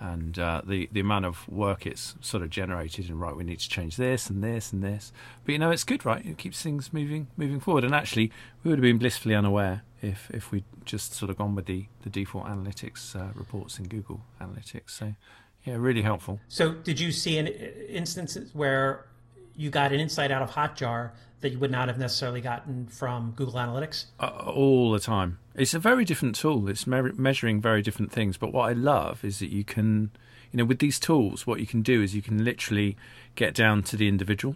and 0.02 0.40
uh, 0.40 0.62
the 0.66 0.90
the 0.92 1.00
amount 1.00 1.26
of 1.26 1.48
work 1.48 1.86
it's 1.86 2.16
sort 2.22 2.42
of 2.42 2.50
generated 2.50 3.08
and 3.08 3.22
right 3.22 3.36
we 3.36 3.44
need 3.44 3.60
to 3.60 3.70
change 3.70 3.98
this 3.98 4.32
and 4.32 4.44
this 4.44 4.74
and 4.74 4.84
this 4.84 5.14
but 5.46 5.52
you 5.52 5.60
know 5.60 5.70
it's 5.70 5.84
good 5.84 6.04
right 6.04 6.26
it 6.26 6.40
keeps 6.40 6.62
things 6.62 6.92
moving 6.92 7.28
moving 7.38 7.60
forward 7.60 7.84
and 7.84 7.94
actually 7.94 8.32
we 8.64 8.70
would 8.70 8.80
have 8.80 8.84
been 8.84 8.98
blissfully 8.98 9.36
unaware 9.36 9.84
if 10.02 10.30
if 10.32 10.52
we'd 10.52 10.66
just 10.86 11.14
sort 11.14 11.30
of 11.30 11.38
gone 11.38 11.56
with 11.56 11.66
the 11.66 11.86
the 12.04 12.10
default 12.10 12.46
analytics 12.46 13.16
uh, 13.16 13.32
reports 13.36 13.80
in 13.80 13.88
Google 13.88 14.22
Analytics 14.40 14.90
so 14.92 15.14
yeah 15.64 15.76
really 15.76 16.02
helpful 16.02 16.40
so 16.48 16.74
did 16.74 17.00
you 17.00 17.12
see 17.12 17.38
an 17.38 17.48
instances 17.48 18.54
where 18.54 19.06
you 19.56 19.70
got 19.70 19.92
an 19.92 20.00
insight 20.00 20.32
out 20.32 20.42
of 20.42 20.52
Hotjar 20.52 21.12
that 21.42 21.52
you 21.52 21.60
would 21.60 21.72
not 21.72 21.88
have 21.88 21.98
necessarily 21.98 22.42
gotten 22.42 22.88
from 22.88 23.32
Google 23.36 23.56
Analytics? 23.56 24.06
Uh, 24.20 24.28
all 24.48 24.92
the 24.92 25.00
time. 25.00 25.40
It's 25.56 25.74
a 25.74 25.80
very 25.80 26.06
different 26.06 26.36
tool. 26.36 26.70
It's 26.70 26.88
me- 26.88 27.12
measuring 27.16 27.62
very 27.62 27.82
different 27.82 28.12
things. 28.12 28.38
But 28.38 28.54
what 28.54 28.70
I 28.70 28.74
love 28.74 29.26
is 29.26 29.40
that 29.40 29.50
you 29.50 29.64
can, 29.64 30.12
you 30.52 30.58
know, 30.58 30.66
with 30.66 30.80
these 30.80 31.00
tools, 31.00 31.46
what 31.46 31.60
you 31.60 31.68
can 31.68 31.82
do 31.82 32.02
is 32.02 32.16
you 32.16 32.22
can 32.22 32.44
literally 32.44 32.96
get 33.36 33.54
down 33.54 33.84
to 33.84 33.98
the 33.98 34.08
individual 34.08 34.56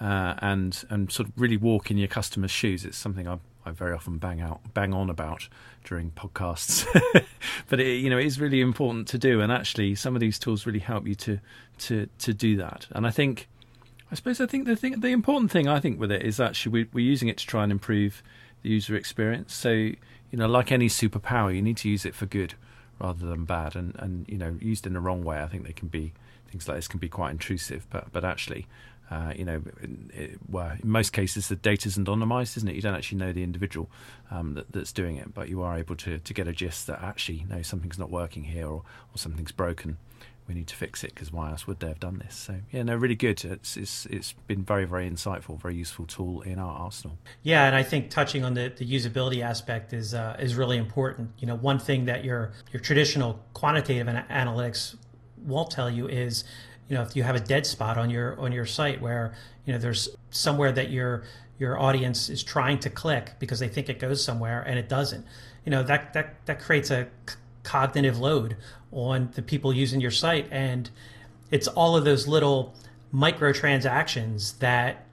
uh, 0.00 0.34
and 0.38 0.84
and 0.88 1.12
sort 1.12 1.28
of 1.28 1.34
really 1.36 1.56
walk 1.56 1.90
in 1.90 1.98
your 1.98 2.08
customer's 2.08 2.50
shoes. 2.50 2.84
It's 2.84 2.96
something 2.96 3.28
I 3.28 3.38
I 3.64 3.70
very 3.70 3.92
often 3.92 4.18
bang 4.18 4.40
out 4.40 4.60
bang 4.74 4.94
on 4.94 5.10
about 5.10 5.48
during 5.84 6.10
podcasts, 6.12 6.86
but 7.68 7.80
it, 7.80 8.00
you 8.00 8.10
know 8.10 8.18
it 8.18 8.26
is 8.26 8.40
really 8.40 8.60
important 8.60 9.08
to 9.08 9.18
do. 9.18 9.40
And 9.40 9.52
actually, 9.52 9.94
some 9.94 10.16
of 10.16 10.20
these 10.20 10.38
tools 10.38 10.66
really 10.66 10.78
help 10.78 11.06
you 11.06 11.14
to 11.16 11.40
to 11.80 12.08
to 12.18 12.34
do 12.34 12.56
that. 12.56 12.86
And 12.90 13.06
I 13.06 13.10
think 13.10 13.48
I 14.10 14.14
suppose 14.14 14.40
I 14.40 14.46
think 14.46 14.66
the 14.66 14.76
thing, 14.76 15.00
the 15.00 15.08
important 15.08 15.50
thing 15.50 15.68
I 15.68 15.80
think 15.80 16.00
with 16.00 16.10
it 16.10 16.22
is 16.22 16.40
actually 16.40 16.86
we, 16.92 17.02
are 17.02 17.04
using 17.04 17.28
it 17.28 17.38
to 17.38 17.46
try 17.46 17.62
and 17.62 17.70
improve 17.70 18.22
the 18.62 18.70
user 18.70 18.96
experience. 18.96 19.54
So 19.54 19.70
you 19.70 20.38
know, 20.38 20.46
like 20.46 20.72
any 20.72 20.88
superpower, 20.88 21.54
you 21.54 21.62
need 21.62 21.76
to 21.78 21.88
use 21.88 22.04
it 22.04 22.14
for 22.14 22.26
good 22.26 22.54
rather 23.00 23.26
than 23.26 23.44
bad. 23.44 23.76
And 23.76 23.94
and 23.98 24.28
you 24.28 24.38
know, 24.38 24.56
used 24.60 24.86
in 24.86 24.94
the 24.94 25.00
wrong 25.00 25.22
way, 25.22 25.42
I 25.42 25.46
think 25.46 25.66
they 25.66 25.72
can 25.72 25.88
be 25.88 26.12
things 26.50 26.66
like 26.66 26.78
this 26.78 26.88
can 26.88 26.98
be 26.98 27.08
quite 27.08 27.30
intrusive. 27.30 27.86
But 27.90 28.12
but 28.12 28.24
actually, 28.24 28.66
uh, 29.10 29.32
you 29.34 29.44
know, 29.44 29.62
well, 30.48 30.76
in 30.82 30.88
most 30.88 31.12
cases 31.12 31.48
the 31.48 31.56
data 31.56 31.88
is 31.88 31.98
anonymized, 31.98 32.56
isn't 32.56 32.68
it? 32.68 32.76
You 32.76 32.82
don't 32.82 32.94
actually 32.94 33.18
know 33.18 33.32
the 33.32 33.42
individual 33.42 33.90
um, 34.30 34.54
that, 34.54 34.72
that's 34.72 34.92
doing 34.92 35.16
it, 35.16 35.34
but 35.34 35.48
you 35.48 35.62
are 35.62 35.76
able 35.76 35.96
to, 35.96 36.18
to 36.18 36.34
get 36.34 36.46
a 36.46 36.52
gist 36.52 36.86
that 36.86 37.02
actually, 37.02 37.44
no, 37.48 37.62
something's 37.62 37.98
not 37.98 38.10
working 38.10 38.44
here 38.44 38.66
or, 38.66 38.82
or 39.12 39.16
something's 39.16 39.52
broken 39.52 39.96
we 40.50 40.54
need 40.54 40.66
to 40.66 40.74
fix 40.74 41.04
it 41.04 41.14
because 41.14 41.32
why 41.32 41.48
else 41.50 41.68
would 41.68 41.78
they 41.78 41.86
have 41.86 42.00
done 42.00 42.18
this? 42.18 42.34
So 42.34 42.56
yeah, 42.72 42.82
no, 42.82 42.96
really 42.96 43.14
good. 43.14 43.44
It's 43.44 43.76
it's 43.76 44.06
it's 44.06 44.32
been 44.48 44.64
very 44.64 44.84
very 44.84 45.08
insightful, 45.08 45.60
very 45.60 45.76
useful 45.76 46.06
tool 46.06 46.40
in 46.42 46.58
our 46.58 46.76
arsenal. 46.76 47.18
Yeah, 47.44 47.66
and 47.66 47.76
I 47.76 47.84
think 47.84 48.10
touching 48.10 48.44
on 48.44 48.54
the, 48.54 48.72
the 48.76 48.84
usability 48.84 49.44
aspect 49.44 49.92
is 49.92 50.12
uh, 50.12 50.36
is 50.40 50.56
really 50.56 50.76
important. 50.76 51.30
You 51.38 51.46
know, 51.46 51.54
one 51.54 51.78
thing 51.78 52.06
that 52.06 52.24
your 52.24 52.50
your 52.72 52.80
traditional 52.80 53.38
quantitative 53.54 54.08
analytics 54.08 54.96
won't 55.46 55.70
tell 55.70 55.88
you 55.88 56.08
is 56.08 56.42
you 56.90 56.96
know 56.96 57.02
if 57.02 57.16
you 57.16 57.22
have 57.22 57.36
a 57.36 57.40
dead 57.40 57.64
spot 57.64 57.96
on 57.96 58.10
your 58.10 58.38
on 58.38 58.52
your 58.52 58.66
site 58.66 59.00
where 59.00 59.32
you 59.64 59.72
know 59.72 59.78
there's 59.78 60.10
somewhere 60.28 60.72
that 60.72 60.90
your 60.90 61.22
your 61.58 61.78
audience 61.78 62.28
is 62.28 62.42
trying 62.42 62.78
to 62.80 62.90
click 62.90 63.32
because 63.38 63.60
they 63.60 63.68
think 63.68 63.88
it 63.88 63.98
goes 63.98 64.22
somewhere 64.22 64.60
and 64.62 64.78
it 64.78 64.90
doesn't 64.90 65.24
you 65.64 65.70
know 65.70 65.82
that 65.82 66.12
that 66.12 66.34
that 66.44 66.60
creates 66.60 66.90
a 66.90 67.08
cognitive 67.62 68.18
load 68.18 68.56
on 68.92 69.30
the 69.34 69.42
people 69.42 69.72
using 69.72 70.00
your 70.00 70.10
site. 70.10 70.48
And 70.50 70.90
it's 71.50 71.68
all 71.68 71.96
of 71.96 72.04
those 72.04 72.26
little 72.26 72.74
microtransactions 73.12 74.58
that 74.60 75.04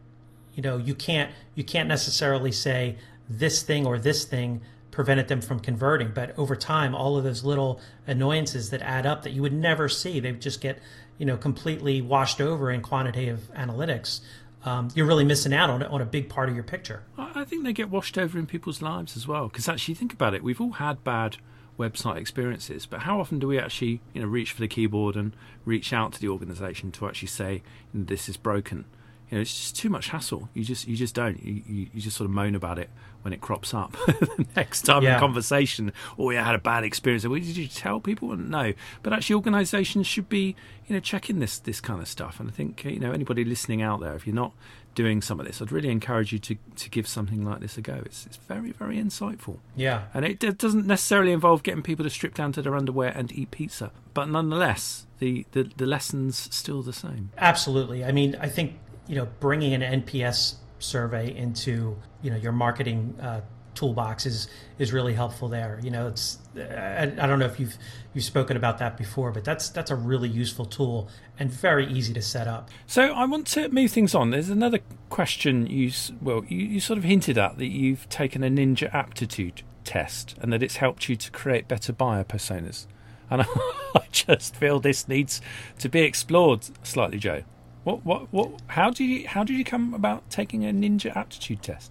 you 0.54 0.62
know 0.62 0.78
you 0.78 0.94
can't 0.94 1.32
you 1.56 1.64
can't 1.64 1.90
necessarily 1.90 2.52
say 2.52 2.96
this 3.28 3.64
thing 3.64 3.88
or 3.88 3.98
this 3.98 4.24
thing 4.24 4.62
prevented 4.92 5.28
them 5.28 5.42
from 5.42 5.60
converting 5.60 6.12
but 6.14 6.38
over 6.38 6.56
time 6.56 6.94
all 6.94 7.18
of 7.18 7.24
those 7.24 7.44
little 7.44 7.82
annoyances 8.06 8.70
that 8.70 8.84
add 8.84 9.08
up 9.08 9.24
that 9.24 9.32
you 9.32 9.42
would 9.42 9.54
never 9.54 9.90
see 9.90 10.20
they 10.20 10.32
just 10.34 10.62
get 10.62 10.78
you 11.18 11.26
know 11.26 11.38
completely 11.38 12.02
washed 12.02 12.42
over 12.42 12.72
in 12.72 12.82
quantitative 12.82 13.50
analytics 13.56 14.22
um, 14.66 14.90
you're 14.96 15.06
really 15.06 15.24
missing 15.24 15.54
out 15.54 15.70
on 15.70 15.84
on 15.84 16.02
a 16.02 16.06
big 16.06 16.30
part 16.30 16.50
of 16.50 16.56
your 16.56 16.64
picture 16.64 17.04
i 17.18 17.44
think 17.44 17.64
they 17.64 17.74
get 17.74 17.90
washed 17.90 18.18
over 18.18 18.38
in 18.38 18.46
people's 18.46 18.82
lives 18.82 19.16
as 19.16 19.28
well 19.28 19.48
because 19.48 19.68
actually 19.70 19.94
think 19.94 20.14
about 20.14 20.34
it 20.34 20.44
we've 20.44 20.62
all 20.62 20.74
had 20.74 21.04
bad 21.04 21.38
website 21.78 22.18
experiences. 22.18 22.86
But 22.86 23.02
how 23.02 23.20
often 23.20 23.40
do 23.40 23.48
we 23.48 23.60
actually, 23.60 24.02
you 24.14 24.22
know, 24.22 24.28
reach 24.28 24.52
for 24.52 24.62
the 24.62 24.68
keyboard 24.68 25.16
and 25.16 25.36
reach 25.66 25.94
out 25.94 26.14
to 26.14 26.20
the 26.20 26.30
organisation 26.30 26.92
to 26.94 27.08
actually 27.08 27.30
say 27.30 27.62
this 27.94 28.28
is 28.28 28.38
broken? 28.38 28.86
You 29.30 29.38
know, 29.38 29.42
it's 29.42 29.54
just 29.54 29.76
too 29.76 29.90
much 29.90 30.10
hassle. 30.10 30.50
You 30.54 30.64
just 30.64 30.88
you 30.88 30.96
just 30.96 31.14
don't. 31.14 31.44
You, 31.44 31.62
you, 31.68 31.88
you 31.94 32.02
just 32.02 32.18
sort 32.18 32.30
of 32.30 32.32
moan 32.32 32.56
about 32.56 32.80
it 32.80 32.90
when 33.24 33.34
it 33.34 33.42
crops 33.42 33.74
up. 33.74 33.92
the 34.08 34.46
next 34.56 34.84
time 34.84 35.04
yeah. 35.04 35.16
in 35.16 35.20
conversation, 35.20 35.92
oh 36.18 36.30
yeah, 36.30 36.44
I 36.44 36.46
had 36.46 36.56
a 36.56 36.60
bad 36.60 36.84
experience. 36.84 37.26
Well, 37.26 37.40
did 37.40 37.58
you 37.58 37.68
tell 37.68 38.00
people? 38.00 38.36
No, 38.38 38.74
but 39.04 39.14
actually, 39.14 39.36
organisations 39.36 40.08
should 40.08 40.30
be 40.30 40.56
you 40.88 40.96
know 40.96 41.00
checking 41.00 41.40
this 41.40 41.60
this 41.60 41.82
kind 41.82 42.02
of 42.02 42.08
stuff. 42.08 42.40
And 42.40 42.50
I 42.50 42.54
think 42.54 42.86
you 42.86 43.00
know 43.00 43.12
anybody 43.12 43.44
listening 43.44 43.82
out 43.82 44.00
there, 44.00 44.16
if 44.16 44.26
you're 44.26 44.36
not 44.36 44.54
doing 44.98 45.22
some 45.22 45.40
of 45.40 45.46
this, 45.46 45.62
I'd 45.62 45.72
really 45.72 45.90
encourage 45.90 46.34
you 46.34 46.40
to, 46.40 46.58
to 46.76 46.90
give 46.90 47.08
something 47.08 47.46
like 47.46 47.60
this 47.60 47.78
a 47.78 47.82
go. 47.82 48.02
It's, 48.04 48.26
it's 48.26 48.38
very, 48.38 48.72
very 48.72 48.98
insightful. 48.98 49.60
Yeah. 49.76 50.06
And 50.12 50.26
it, 50.26 50.44
it 50.44 50.58
doesn't 50.58 50.88
necessarily 50.88 51.32
involve 51.32 51.62
getting 51.62 51.84
people 51.84 52.04
to 52.04 52.10
strip 52.10 52.34
down 52.34 52.52
to 52.54 52.64
their 52.64 52.76
underwear 52.76 53.14
and 53.16 53.32
eat 53.32 53.52
pizza, 53.52 53.92
but 54.16 54.28
nonetheless, 54.28 55.06
the, 55.20 55.46
the, 55.52 55.70
the 55.78 55.86
lesson's 55.86 56.54
still 56.54 56.82
the 56.82 56.94
same. 56.94 57.30
Absolutely. 57.38 58.04
I 58.04 58.12
mean, 58.12 58.36
I 58.42 58.50
think, 58.50 58.80
you 59.08 59.16
know, 59.16 59.28
bringing 59.40 59.74
an 59.74 60.04
NPS 60.04 60.56
survey 60.80 61.36
into, 61.36 61.98
you 62.22 62.30
know, 62.30 62.38
your 62.38 62.52
marketing 62.52 63.18
uh, 63.22 63.42
toolbox 63.78 64.26
is 64.26 64.48
is 64.80 64.92
really 64.92 65.14
helpful 65.14 65.48
there. 65.48 65.80
You 65.84 65.92
know, 65.92 66.08
it's 66.08 66.40
I, 66.56 67.04
I, 67.04 67.28
don't 67.28 67.40
know 67.40 67.46
if 67.46 67.60
you've 67.60 67.78
you've 68.14 68.24
spoken 68.24 68.58
about 68.58 68.80
that 68.80 68.98
before, 68.98 69.32
but 69.32 69.44
that's 69.44 69.70
that's 69.70 69.92
a 69.92 69.96
really 69.96 70.28
useful 70.28 70.66
tool 70.66 71.10
and 71.40 71.52
very 71.52 71.88
easy 71.88 72.14
to 72.14 72.22
set 72.22 72.48
up. 72.48 72.70
So 72.88 73.14
I 73.14 73.26
want 73.26 73.48
to 73.48 73.70
move 73.70 73.92
things 73.92 74.16
on. 74.16 74.32
There's 74.32 74.50
another 74.50 74.80
question 75.10 75.68
you 75.68 75.92
well 76.22 76.44
you, 76.48 76.58
you 76.58 76.80
sort 76.80 76.98
of 76.98 77.04
hinted 77.06 77.38
at 77.38 77.58
that 77.58 77.68
you've 77.68 78.10
taken 78.10 78.44
a 78.44 78.50
Ninja 78.50 78.94
aptitude 78.94 79.62
test 79.84 80.36
and 80.42 80.52
that 80.52 80.62
it's 80.64 80.78
helped 80.78 81.08
you 81.08 81.16
to 81.16 81.32
create 81.32 81.68
better 81.68 81.94
buyer 81.94 82.24
personas. 82.24 82.88
And 83.30 83.42
I 83.96 84.02
just 84.12 84.56
feel 84.56 84.80
this 84.80 85.08
needs 85.08 85.40
to 85.80 85.90
be 85.90 86.02
explored 86.02 86.68
slightly, 86.84 87.20
Joe. 87.20 87.44
What, 87.88 88.06
what, 88.06 88.34
what? 88.34 88.62
How 88.68 88.90
do 88.90 89.06
you, 89.06 89.26
how 89.30 89.46
did 89.46 89.56
you 89.56 89.64
come 89.64 89.94
about 89.94 90.30
taking 90.30 90.66
a 90.66 90.74
ninja 90.74 91.16
aptitude 91.16 91.62
test? 91.62 91.90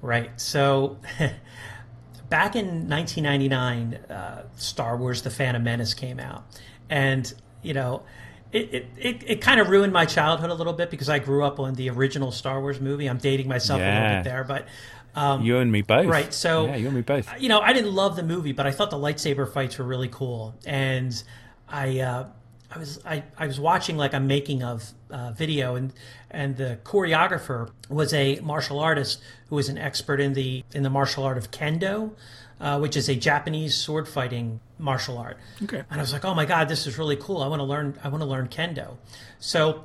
Right. 0.00 0.30
So 0.40 0.96
back 2.30 2.56
in 2.56 2.88
1999, 2.88 3.94
uh, 4.08 4.44
Star 4.56 4.96
Wars 4.96 5.20
The 5.20 5.28
Phantom 5.28 5.62
Menace 5.62 5.92
came 5.92 6.18
out. 6.18 6.44
And, 6.88 7.30
you 7.60 7.74
know, 7.74 8.02
it, 8.50 8.72
it, 8.72 8.86
it, 8.96 9.22
it, 9.26 9.40
kind 9.42 9.60
of 9.60 9.68
ruined 9.68 9.92
my 9.92 10.06
childhood 10.06 10.48
a 10.48 10.54
little 10.54 10.72
bit 10.72 10.88
because 10.88 11.10
I 11.10 11.18
grew 11.18 11.44
up 11.44 11.60
on 11.60 11.74
the 11.74 11.90
original 11.90 12.32
Star 12.32 12.58
Wars 12.58 12.80
movie. 12.80 13.06
I'm 13.06 13.18
dating 13.18 13.46
myself 13.46 13.78
yeah. 13.78 13.92
a 13.92 14.00
little 14.00 14.16
bit 14.16 14.24
there, 14.24 14.44
but 14.44 14.68
um, 15.14 15.42
you 15.42 15.58
and 15.58 15.70
me 15.70 15.82
both, 15.82 16.06
right? 16.06 16.32
So 16.32 16.64
yeah, 16.64 16.76
you 16.76 16.86
and 16.86 16.96
me 16.96 17.02
both. 17.02 17.30
You 17.38 17.50
know, 17.50 17.60
I 17.60 17.74
didn't 17.74 17.92
love 17.92 18.16
the 18.16 18.22
movie, 18.22 18.52
but 18.52 18.66
I 18.66 18.70
thought 18.70 18.90
the 18.90 18.96
lightsaber 18.96 19.52
fights 19.52 19.76
were 19.76 19.84
really 19.84 20.08
cool, 20.08 20.54
and 20.64 21.22
I 21.68 22.00
uh, 22.00 22.26
I 22.70 22.78
was 22.78 23.00
I, 23.04 23.24
I 23.36 23.46
was 23.46 23.58
watching 23.58 23.96
like 23.96 24.14
a 24.14 24.20
making 24.20 24.62
of 24.62 24.92
uh, 25.10 25.32
video 25.32 25.74
and 25.74 25.92
and 26.30 26.56
the 26.56 26.78
choreographer 26.84 27.70
was 27.88 28.14
a 28.14 28.38
martial 28.40 28.78
artist 28.78 29.20
who 29.48 29.56
was 29.56 29.68
an 29.68 29.76
expert 29.78 30.20
in 30.20 30.34
the 30.34 30.64
in 30.72 30.82
the 30.82 30.90
martial 30.90 31.24
art 31.24 31.36
of 31.36 31.50
kendo, 31.50 32.12
uh, 32.60 32.78
which 32.78 32.96
is 32.96 33.08
a 33.08 33.16
Japanese 33.16 33.74
sword 33.74 34.08
fighting 34.08 34.60
martial 34.78 35.18
art. 35.18 35.36
Okay. 35.62 35.82
And 35.90 36.00
I 36.00 36.02
was 36.02 36.12
like, 36.12 36.24
oh 36.24 36.34
my 36.34 36.44
god, 36.44 36.68
this 36.68 36.86
is 36.86 36.96
really 36.96 37.16
cool. 37.16 37.42
I 37.42 37.48
want 37.48 37.60
to 37.60 37.64
learn. 37.64 37.98
I 38.04 38.08
want 38.08 38.22
to 38.22 38.28
learn 38.28 38.48
kendo. 38.48 38.96
So, 39.40 39.84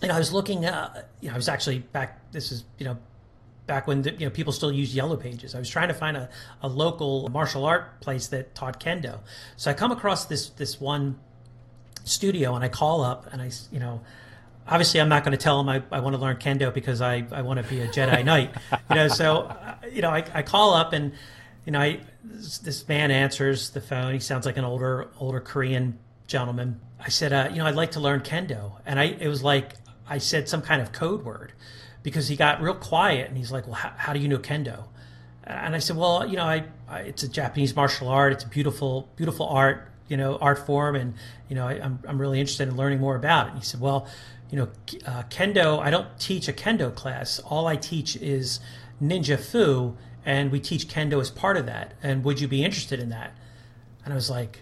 you 0.00 0.08
know, 0.08 0.14
I 0.14 0.18
was 0.18 0.32
looking. 0.32 0.64
Uh, 0.64 1.02
you 1.20 1.28
know, 1.28 1.34
I 1.34 1.36
was 1.36 1.48
actually 1.48 1.80
back. 1.80 2.32
This 2.32 2.50
is 2.50 2.64
you 2.78 2.86
know 2.86 2.96
back 3.66 3.86
when 3.86 4.02
the, 4.02 4.12
you 4.12 4.26
know 4.26 4.30
people 4.30 4.54
still 4.54 4.72
use 4.72 4.94
yellow 4.94 5.16
pages. 5.16 5.54
I 5.54 5.58
was 5.58 5.68
trying 5.68 5.88
to 5.88 5.94
find 5.94 6.16
a, 6.16 6.30
a 6.62 6.68
local 6.68 7.28
martial 7.28 7.66
art 7.66 8.00
place 8.00 8.28
that 8.28 8.54
taught 8.54 8.80
kendo. 8.80 9.18
So 9.56 9.70
I 9.70 9.74
come 9.74 9.92
across 9.92 10.24
this 10.24 10.48
this 10.48 10.80
one 10.80 11.18
studio 12.06 12.54
and 12.54 12.64
I 12.64 12.68
call 12.68 13.02
up 13.02 13.32
and 13.32 13.42
I, 13.42 13.50
you 13.70 13.80
know, 13.80 14.00
obviously 14.66 15.00
I'm 15.00 15.08
not 15.08 15.24
going 15.24 15.36
to 15.36 15.42
tell 15.42 15.58
them 15.58 15.68
I, 15.68 15.82
I 15.90 16.00
want 16.00 16.14
to 16.14 16.22
learn 16.22 16.36
kendo 16.36 16.72
because 16.72 17.00
I, 17.00 17.26
I 17.32 17.42
want 17.42 17.62
to 17.62 17.68
be 17.68 17.80
a 17.80 17.88
Jedi 17.88 18.24
Knight, 18.24 18.54
you 18.90 18.96
know, 18.96 19.08
so, 19.08 19.42
uh, 19.42 19.74
you 19.92 20.02
know, 20.02 20.10
I, 20.10 20.24
I 20.34 20.42
call 20.42 20.74
up 20.74 20.92
and, 20.92 21.12
you 21.64 21.72
know, 21.72 21.80
I, 21.80 22.00
this 22.24 22.86
man 22.88 23.10
answers 23.10 23.70
the 23.70 23.80
phone. 23.80 24.14
He 24.14 24.20
sounds 24.20 24.46
like 24.46 24.56
an 24.56 24.64
older, 24.64 25.08
older 25.18 25.40
Korean 25.40 25.98
gentleman. 26.26 26.80
I 27.00 27.08
said, 27.08 27.32
uh, 27.32 27.48
you 27.50 27.58
know, 27.58 27.66
I'd 27.66 27.74
like 27.74 27.92
to 27.92 28.00
learn 28.00 28.20
kendo. 28.20 28.72
And 28.86 28.98
I, 28.98 29.04
it 29.04 29.28
was 29.28 29.42
like, 29.42 29.74
I 30.08 30.18
said 30.18 30.48
some 30.48 30.62
kind 30.62 30.80
of 30.80 30.92
code 30.92 31.24
word 31.24 31.52
because 32.02 32.28
he 32.28 32.36
got 32.36 32.60
real 32.60 32.74
quiet 32.74 33.28
and 33.28 33.36
he's 33.36 33.50
like, 33.50 33.66
well, 33.66 33.74
how, 33.74 33.92
how 33.96 34.12
do 34.12 34.20
you 34.20 34.28
know 34.28 34.38
kendo? 34.38 34.84
And 35.44 35.74
I 35.74 35.78
said, 35.78 35.96
well, 35.96 36.26
you 36.26 36.36
know, 36.36 36.44
I, 36.44 36.64
I, 36.88 37.00
it's 37.00 37.22
a 37.22 37.28
Japanese 37.28 37.74
martial 37.74 38.08
art. 38.08 38.32
It's 38.32 38.44
a 38.44 38.48
beautiful, 38.48 39.08
beautiful 39.16 39.48
art 39.48 39.90
you 40.08 40.16
know 40.16 40.36
art 40.40 40.64
form 40.66 40.94
and 40.94 41.14
you 41.48 41.56
know 41.56 41.66
I, 41.66 41.74
am 41.74 41.82
I'm, 41.82 42.10
I'm 42.10 42.20
really 42.20 42.40
interested 42.40 42.68
in 42.68 42.76
learning 42.76 43.00
more 43.00 43.16
about 43.16 43.46
it. 43.46 43.50
And 43.50 43.58
he 43.58 43.64
said 43.64 43.80
well 43.80 44.08
you 44.50 44.58
know 44.58 44.68
uh, 45.06 45.22
kendo 45.24 45.80
i 45.80 45.90
don't 45.90 46.18
teach 46.18 46.48
a 46.48 46.52
kendo 46.52 46.94
class. 46.94 47.38
All 47.40 47.66
i 47.66 47.76
teach 47.76 48.16
is 48.16 48.60
ninja 49.02 49.38
fu 49.38 49.96
and 50.24 50.50
we 50.50 50.60
teach 50.60 50.88
kendo 50.88 51.20
as 51.20 51.30
part 51.30 51.56
of 51.56 51.66
that. 51.66 51.94
And 52.02 52.24
would 52.24 52.40
you 52.40 52.48
be 52.48 52.64
interested 52.64 53.00
in 53.00 53.10
that? 53.10 53.36
And 54.04 54.12
i 54.12 54.16
was 54.16 54.30
like 54.30 54.60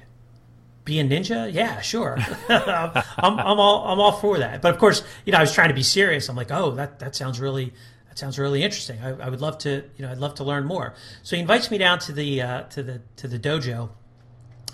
be 0.85 1.01
a 1.01 1.05
ninja? 1.05 1.53
Yeah 1.53 1.81
sure. 1.81 2.19
I'm, 2.49 3.39
I'm 3.39 3.61
all 3.61 3.87
i'm 3.87 4.01
all 4.01 4.13
for 4.13 4.39
that. 4.39 4.63
But 4.63 4.73
of 4.73 4.81
course 4.81 5.03
you 5.25 5.33
know 5.33 5.39
i 5.39 5.43
was 5.43 5.53
trying 5.53 5.69
to 5.69 5.75
be 5.75 5.83
serious. 5.83 6.29
I'm 6.29 6.37
like 6.37 6.51
oh 6.51 6.73
that 6.73 6.99
that 7.01 7.15
sounds 7.15 7.41
really 7.41 7.73
that 8.09 8.19
sounds 8.19 8.39
really 8.39 8.63
interesting. 8.63 9.01
I, 9.03 9.11
I 9.27 9.29
would 9.29 9.41
love 9.41 9.59
to 9.59 9.85
you 9.97 10.07
know 10.07 10.11
i'd 10.11 10.19
love 10.19 10.37
to 10.37 10.45
learn 10.45 10.65
more. 10.65 10.95
So 11.23 11.37
he 11.37 11.43
invites 11.43 11.71
me 11.71 11.79
down 11.79 11.99
to 12.01 12.13
the 12.13 12.41
uh, 12.41 12.63
to 12.63 12.83
the 12.83 13.03
to 13.17 13.29
the 13.29 13.39
dojo 13.39 13.91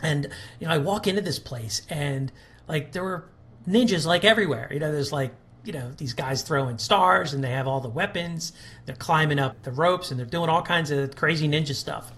and 0.02 0.28
you 0.58 0.66
know, 0.66 0.72
I 0.72 0.78
walk 0.78 1.06
into 1.06 1.20
this 1.20 1.38
place 1.38 1.82
and 1.88 2.30
like 2.68 2.92
there 2.92 3.04
were 3.04 3.24
ninjas 3.68 4.06
like 4.06 4.24
everywhere. 4.24 4.68
You 4.72 4.80
know, 4.80 4.92
there's 4.92 5.12
like 5.12 5.32
you 5.64 5.72
know 5.72 5.92
these 5.96 6.14
guys 6.14 6.42
throwing 6.42 6.78
stars 6.78 7.34
and 7.34 7.44
they 7.44 7.50
have 7.50 7.66
all 7.66 7.80
the 7.80 7.88
weapons. 7.88 8.52
They're 8.86 8.96
climbing 8.96 9.38
up 9.38 9.62
the 9.62 9.72
ropes 9.72 10.10
and 10.10 10.18
they're 10.18 10.26
doing 10.26 10.48
all 10.48 10.62
kinds 10.62 10.90
of 10.90 11.14
crazy 11.16 11.48
ninja 11.48 11.74
stuff. 11.74 12.12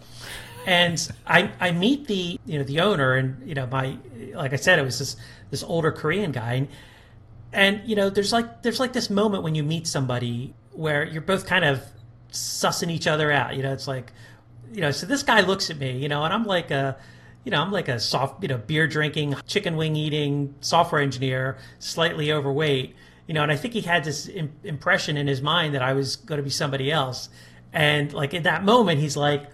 And 0.66 1.10
I 1.26 1.50
I 1.60 1.72
meet 1.72 2.06
the 2.06 2.38
you 2.46 2.58
know 2.58 2.64
the 2.64 2.80
owner 2.80 3.14
and 3.14 3.46
you 3.48 3.54
know 3.54 3.66
my 3.66 3.96
like 4.34 4.52
I 4.52 4.56
said 4.56 4.78
it 4.78 4.84
was 4.84 4.98
this 4.98 5.16
this 5.50 5.62
older 5.62 5.90
Korean 5.92 6.32
guy 6.32 6.54
and, 6.54 6.68
and 7.52 7.80
you 7.84 7.96
know 7.96 8.10
there's 8.10 8.32
like 8.32 8.62
there's 8.62 8.80
like 8.80 8.92
this 8.92 9.10
moment 9.10 9.42
when 9.42 9.54
you 9.54 9.62
meet 9.62 9.86
somebody 9.86 10.54
where 10.72 11.04
you're 11.04 11.22
both 11.22 11.46
kind 11.46 11.64
of 11.64 11.82
sussing 12.32 12.90
each 12.90 13.06
other 13.06 13.30
out. 13.30 13.56
You 13.56 13.62
know, 13.62 13.72
it's 13.72 13.86
like, 13.86 14.12
you 14.72 14.80
know, 14.80 14.90
so 14.90 15.06
this 15.06 15.22
guy 15.22 15.40
looks 15.42 15.70
at 15.70 15.78
me, 15.78 15.98
you 15.98 16.08
know, 16.08 16.24
and 16.24 16.32
I'm 16.32 16.44
like 16.44 16.70
a, 16.70 16.96
you 17.44 17.50
know, 17.50 17.60
I'm 17.60 17.72
like 17.72 17.88
a 17.88 17.98
soft, 17.98 18.42
you 18.42 18.48
know, 18.48 18.58
beer 18.58 18.86
drinking, 18.86 19.34
chicken 19.46 19.76
wing 19.76 19.96
eating 19.96 20.54
software 20.60 21.00
engineer, 21.00 21.58
slightly 21.78 22.32
overweight, 22.32 22.94
you 23.26 23.34
know, 23.34 23.42
and 23.42 23.50
I 23.50 23.56
think 23.56 23.74
he 23.74 23.80
had 23.80 24.04
this 24.04 24.28
Im- 24.28 24.52
impression 24.64 25.16
in 25.16 25.26
his 25.26 25.42
mind 25.42 25.74
that 25.74 25.82
I 25.82 25.92
was 25.92 26.16
going 26.16 26.38
to 26.38 26.42
be 26.42 26.50
somebody 26.50 26.90
else. 26.90 27.28
And 27.72 28.12
like 28.12 28.34
in 28.34 28.42
that 28.44 28.64
moment, 28.64 29.00
he's 29.00 29.16
like, 29.16 29.50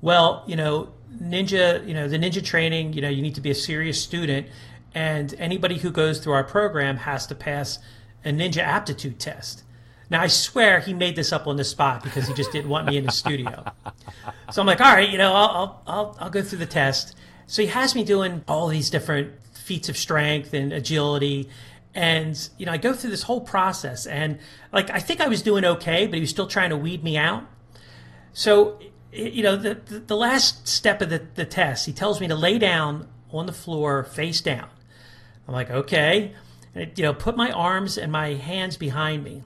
well, 0.00 0.44
you 0.46 0.56
know, 0.56 0.92
ninja, 1.20 1.86
you 1.86 1.94
know, 1.94 2.08
the 2.08 2.18
ninja 2.18 2.44
training, 2.44 2.92
you 2.92 3.02
know, 3.02 3.08
you 3.08 3.22
need 3.22 3.34
to 3.34 3.40
be 3.40 3.50
a 3.50 3.54
serious 3.54 4.00
student. 4.00 4.46
And 4.94 5.34
anybody 5.38 5.78
who 5.78 5.90
goes 5.90 6.20
through 6.20 6.34
our 6.34 6.44
program 6.44 6.98
has 6.98 7.26
to 7.26 7.34
pass 7.34 7.78
a 8.24 8.30
ninja 8.30 8.62
aptitude 8.62 9.18
test. 9.18 9.64
Now 10.10 10.22
I 10.22 10.26
swear 10.26 10.80
he 10.80 10.94
made 10.94 11.16
this 11.16 11.32
up 11.32 11.46
on 11.46 11.56
the 11.56 11.64
spot 11.64 12.02
because 12.02 12.26
he 12.26 12.34
just 12.34 12.50
didn't 12.52 12.70
want 12.70 12.86
me 12.86 12.96
in 12.96 13.04
the 13.04 13.12
studio. 13.12 13.64
So 14.50 14.62
I'm 14.62 14.66
like, 14.66 14.80
all 14.80 14.92
right, 14.92 15.08
you 15.08 15.18
know, 15.18 15.34
I'll 15.34 15.82
I'll 15.86 16.16
I'll 16.18 16.30
go 16.30 16.42
through 16.42 16.58
the 16.58 16.66
test. 16.66 17.14
So 17.46 17.62
he 17.62 17.68
has 17.68 17.94
me 17.94 18.04
doing 18.04 18.42
all 18.48 18.68
these 18.68 18.90
different 18.90 19.32
feats 19.52 19.88
of 19.88 19.96
strength 19.96 20.54
and 20.54 20.72
agility, 20.72 21.48
and 21.94 22.48
you 22.56 22.66
know, 22.66 22.72
I 22.72 22.78
go 22.78 22.94
through 22.94 23.10
this 23.10 23.24
whole 23.24 23.40
process, 23.40 24.06
and 24.06 24.38
like 24.72 24.90
I 24.90 24.98
think 24.98 25.20
I 25.20 25.28
was 25.28 25.42
doing 25.42 25.64
okay, 25.64 26.06
but 26.06 26.14
he 26.14 26.20
was 26.20 26.30
still 26.30 26.46
trying 26.46 26.70
to 26.70 26.76
weed 26.76 27.04
me 27.04 27.18
out. 27.18 27.44
So 28.32 28.78
you 29.12 29.42
know, 29.42 29.56
the 29.56 29.74
the, 29.74 29.98
the 30.00 30.16
last 30.16 30.66
step 30.66 31.02
of 31.02 31.10
the, 31.10 31.26
the 31.34 31.44
test, 31.44 31.86
he 31.86 31.92
tells 31.92 32.20
me 32.20 32.28
to 32.28 32.34
lay 32.34 32.58
down 32.58 33.08
on 33.30 33.46
the 33.46 33.52
floor 33.52 34.04
face 34.04 34.40
down. 34.40 34.68
I'm 35.46 35.54
like, 35.54 35.70
okay, 35.70 36.34
and, 36.74 36.96
you 36.96 37.04
know, 37.04 37.14
put 37.14 37.36
my 37.36 37.50
arms 37.50 37.98
and 37.98 38.10
my 38.12 38.34
hands 38.34 38.76
behind 38.76 39.24
me. 39.24 39.42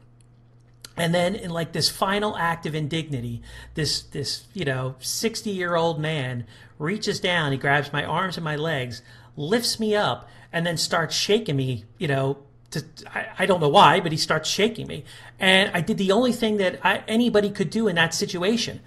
And 0.96 1.14
then 1.14 1.34
in 1.34 1.50
like 1.50 1.72
this 1.72 1.88
final 1.88 2.36
act 2.36 2.66
of 2.66 2.74
indignity, 2.74 3.42
this 3.74 4.02
this, 4.02 4.44
you 4.52 4.64
know, 4.64 4.96
60-year-old 5.00 6.00
man 6.00 6.46
reaches 6.78 7.20
down, 7.20 7.52
he 7.52 7.58
grabs 7.58 7.92
my 7.92 8.04
arms 8.04 8.36
and 8.36 8.44
my 8.44 8.56
legs, 8.56 9.02
lifts 9.36 9.80
me 9.80 9.94
up, 9.94 10.28
and 10.52 10.66
then 10.66 10.76
starts 10.76 11.14
shaking 11.14 11.56
me, 11.56 11.84
you 11.98 12.08
know, 12.08 12.38
to, 12.72 12.84
I, 13.14 13.28
I, 13.40 13.46
don't 13.46 13.60
know 13.60 13.68
why, 13.68 14.00
but 14.00 14.12
he 14.12 14.18
starts 14.18 14.48
shaking 14.48 14.86
me. 14.86 15.04
And 15.38 15.70
I 15.74 15.80
did 15.80 15.98
the 15.98 16.12
only 16.12 16.32
thing 16.32 16.56
that 16.58 16.80
I, 16.84 17.02
anybody 17.06 17.50
could 17.50 17.70
do 17.70 17.88
in 17.88 17.96
that 17.96 18.14
situation. 18.14 18.80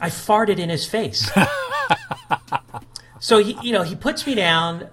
I 0.00 0.10
farted 0.10 0.58
in 0.58 0.68
his 0.68 0.86
face. 0.86 1.30
so 3.20 3.38
he, 3.38 3.58
you 3.62 3.72
know, 3.72 3.82
he 3.82 3.96
puts 3.96 4.26
me 4.26 4.34
down. 4.34 4.88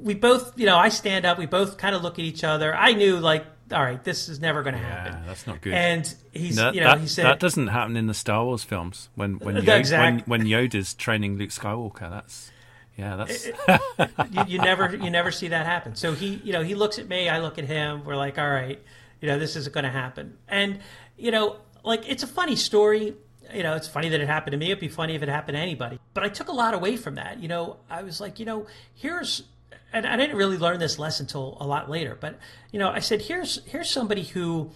We 0.00 0.14
both, 0.14 0.58
you 0.58 0.66
know, 0.66 0.76
I 0.76 0.88
stand 0.90 1.24
up. 1.24 1.38
We 1.38 1.46
both 1.46 1.78
kind 1.78 1.94
of 1.94 2.02
look 2.02 2.18
at 2.18 2.24
each 2.24 2.44
other. 2.44 2.74
I 2.74 2.92
knew 2.92 3.18
like 3.18 3.46
all 3.72 3.82
right, 3.82 4.02
this 4.02 4.28
is 4.28 4.40
never 4.40 4.62
going 4.62 4.74
to 4.74 4.80
happen. 4.80 5.12
Yeah, 5.12 5.22
that's 5.26 5.46
not 5.46 5.60
good. 5.60 5.72
And 5.72 6.14
he's, 6.32 6.56
no, 6.56 6.72
you 6.72 6.80
know, 6.80 6.88
that, 6.88 7.00
he 7.00 7.06
said 7.06 7.24
that 7.24 7.40
doesn't 7.40 7.68
happen 7.68 7.96
in 7.96 8.06
the 8.06 8.14
Star 8.14 8.44
Wars 8.44 8.64
films 8.64 9.08
when 9.14 9.38
when 9.38 9.56
uh, 9.56 9.60
Yoda, 9.60 9.78
exact, 9.78 10.28
when, 10.28 10.40
when 10.40 10.48
Yoda's 10.48 10.94
training 10.94 11.36
Luke 11.38 11.50
Skywalker. 11.50 12.10
That's 12.10 12.50
yeah, 12.96 13.16
that's 13.16 13.46
you, 14.30 14.44
you, 14.46 14.58
never 14.58 14.94
you 14.96 15.10
never 15.10 15.30
see 15.30 15.48
that 15.48 15.66
happen. 15.66 15.94
So 15.94 16.12
he, 16.12 16.40
you 16.44 16.52
know, 16.52 16.62
he 16.62 16.74
looks 16.74 16.98
at 16.98 17.08
me, 17.08 17.28
I 17.28 17.40
look 17.40 17.58
at 17.58 17.64
him. 17.64 18.04
We're 18.04 18.16
like, 18.16 18.38
all 18.38 18.48
right, 18.48 18.80
you 19.20 19.28
know, 19.28 19.38
this 19.38 19.56
isn't 19.56 19.72
going 19.72 19.84
to 19.84 19.90
happen. 19.90 20.36
And 20.48 20.80
you 21.16 21.30
know, 21.30 21.56
like 21.84 22.08
it's 22.08 22.22
a 22.22 22.28
funny 22.28 22.56
story. 22.56 23.14
You 23.54 23.62
know, 23.62 23.76
it's 23.76 23.88
funny 23.88 24.10
that 24.10 24.20
it 24.20 24.26
happened 24.26 24.52
to 24.52 24.58
me. 24.58 24.66
It'd 24.66 24.80
be 24.80 24.88
funny 24.88 25.14
if 25.14 25.22
it 25.22 25.28
happened 25.28 25.56
to 25.56 25.60
anybody. 25.60 25.98
But 26.12 26.24
I 26.24 26.28
took 26.28 26.48
a 26.48 26.52
lot 26.52 26.74
away 26.74 26.96
from 26.96 27.14
that. 27.14 27.40
You 27.40 27.48
know, 27.48 27.78
I 27.88 28.02
was 28.02 28.20
like, 28.20 28.38
you 28.38 28.44
know, 28.44 28.66
here's 28.94 29.44
and 29.92 30.06
I 30.06 30.16
didn't 30.16 30.36
really 30.36 30.58
learn 30.58 30.78
this 30.78 30.98
lesson 30.98 31.24
until 31.24 31.56
a 31.60 31.66
lot 31.66 31.90
later. 31.90 32.16
But 32.18 32.38
you 32.72 32.78
know, 32.78 32.90
I 32.90 33.00
said, 33.00 33.22
here's 33.22 33.64
here's 33.66 33.90
somebody 33.90 34.24
who 34.24 34.70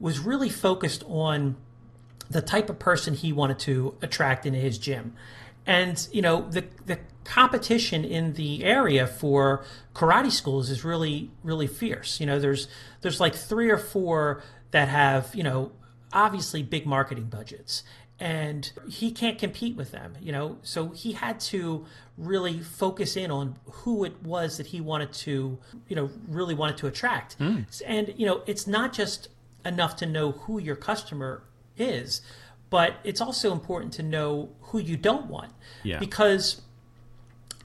was 0.00 0.18
really 0.18 0.48
focused 0.48 1.04
on 1.08 1.56
the 2.30 2.42
type 2.42 2.68
of 2.68 2.78
person 2.78 3.14
he 3.14 3.32
wanted 3.32 3.58
to 3.60 3.96
attract 4.02 4.44
into 4.46 4.58
his 4.58 4.78
gym, 4.78 5.14
and 5.66 6.06
you 6.12 6.22
know, 6.22 6.48
the 6.50 6.64
the 6.86 6.98
competition 7.24 8.04
in 8.04 8.32
the 8.34 8.64
area 8.64 9.06
for 9.06 9.64
karate 9.94 10.32
schools 10.32 10.70
is 10.70 10.84
really 10.84 11.30
really 11.42 11.66
fierce. 11.66 12.20
You 12.20 12.26
know, 12.26 12.38
there's 12.38 12.68
there's 13.00 13.20
like 13.20 13.34
three 13.34 13.70
or 13.70 13.78
four 13.78 14.42
that 14.70 14.88
have 14.88 15.34
you 15.34 15.42
know 15.42 15.72
obviously 16.12 16.62
big 16.62 16.86
marketing 16.86 17.24
budgets 17.24 17.82
and 18.20 18.72
he 18.88 19.10
can't 19.10 19.38
compete 19.38 19.76
with 19.76 19.92
them 19.92 20.14
you 20.20 20.32
know 20.32 20.58
so 20.62 20.88
he 20.88 21.12
had 21.12 21.38
to 21.38 21.86
really 22.16 22.60
focus 22.60 23.16
in 23.16 23.30
on 23.30 23.56
who 23.66 24.04
it 24.04 24.22
was 24.22 24.56
that 24.56 24.66
he 24.66 24.80
wanted 24.80 25.12
to 25.12 25.58
you 25.88 25.96
know 25.96 26.10
really 26.26 26.54
wanted 26.54 26.76
to 26.76 26.86
attract 26.86 27.38
mm. 27.38 27.64
and 27.86 28.12
you 28.16 28.26
know 28.26 28.42
it's 28.46 28.66
not 28.66 28.92
just 28.92 29.28
enough 29.64 29.94
to 29.96 30.06
know 30.06 30.32
who 30.32 30.58
your 30.58 30.76
customer 30.76 31.42
is 31.76 32.20
but 32.70 32.96
it's 33.04 33.20
also 33.20 33.52
important 33.52 33.92
to 33.92 34.02
know 34.02 34.48
who 34.60 34.78
you 34.78 34.96
don't 34.96 35.26
want 35.26 35.52
yeah. 35.82 35.98
because 35.98 36.60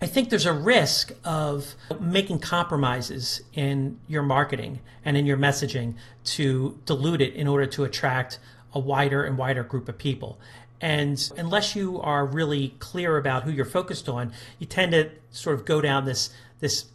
I 0.02 0.06
think 0.06 0.30
there's 0.30 0.46
a 0.46 0.54
risk 0.54 1.14
of 1.24 1.76
making 2.00 2.40
compromises 2.40 3.42
in 3.54 4.00
your 4.08 4.22
marketing 4.22 4.82
and 5.06 5.16
in 5.16 5.26
your 5.26 5.38
messaging 5.38 5.96
to 6.26 6.78
dilute 6.86 7.22
it 7.22 7.36
in 7.36 7.48
order 7.48 7.66
to 7.68 7.86
attract 7.86 8.38
a 8.74 8.80
wider 8.80 9.24
and 9.24 9.38
wider 9.38 9.64
group 9.64 9.88
of 9.90 9.98
people. 9.98 10.40
And 10.82 11.32
unless 11.38 11.76
you 11.76 12.02
are 12.02 12.26
really 12.26 12.76
clear 12.80 13.18
about 13.18 13.44
who 13.44 13.52
you're 13.52 13.64
focused 13.64 14.10
on, 14.10 14.34
you 14.60 14.68
tend 14.68 14.92
to 14.92 15.12
sort 15.32 15.58
of 15.58 15.66
go 15.66 15.80
down 15.80 16.06
this 16.06 16.30
this 16.60 16.86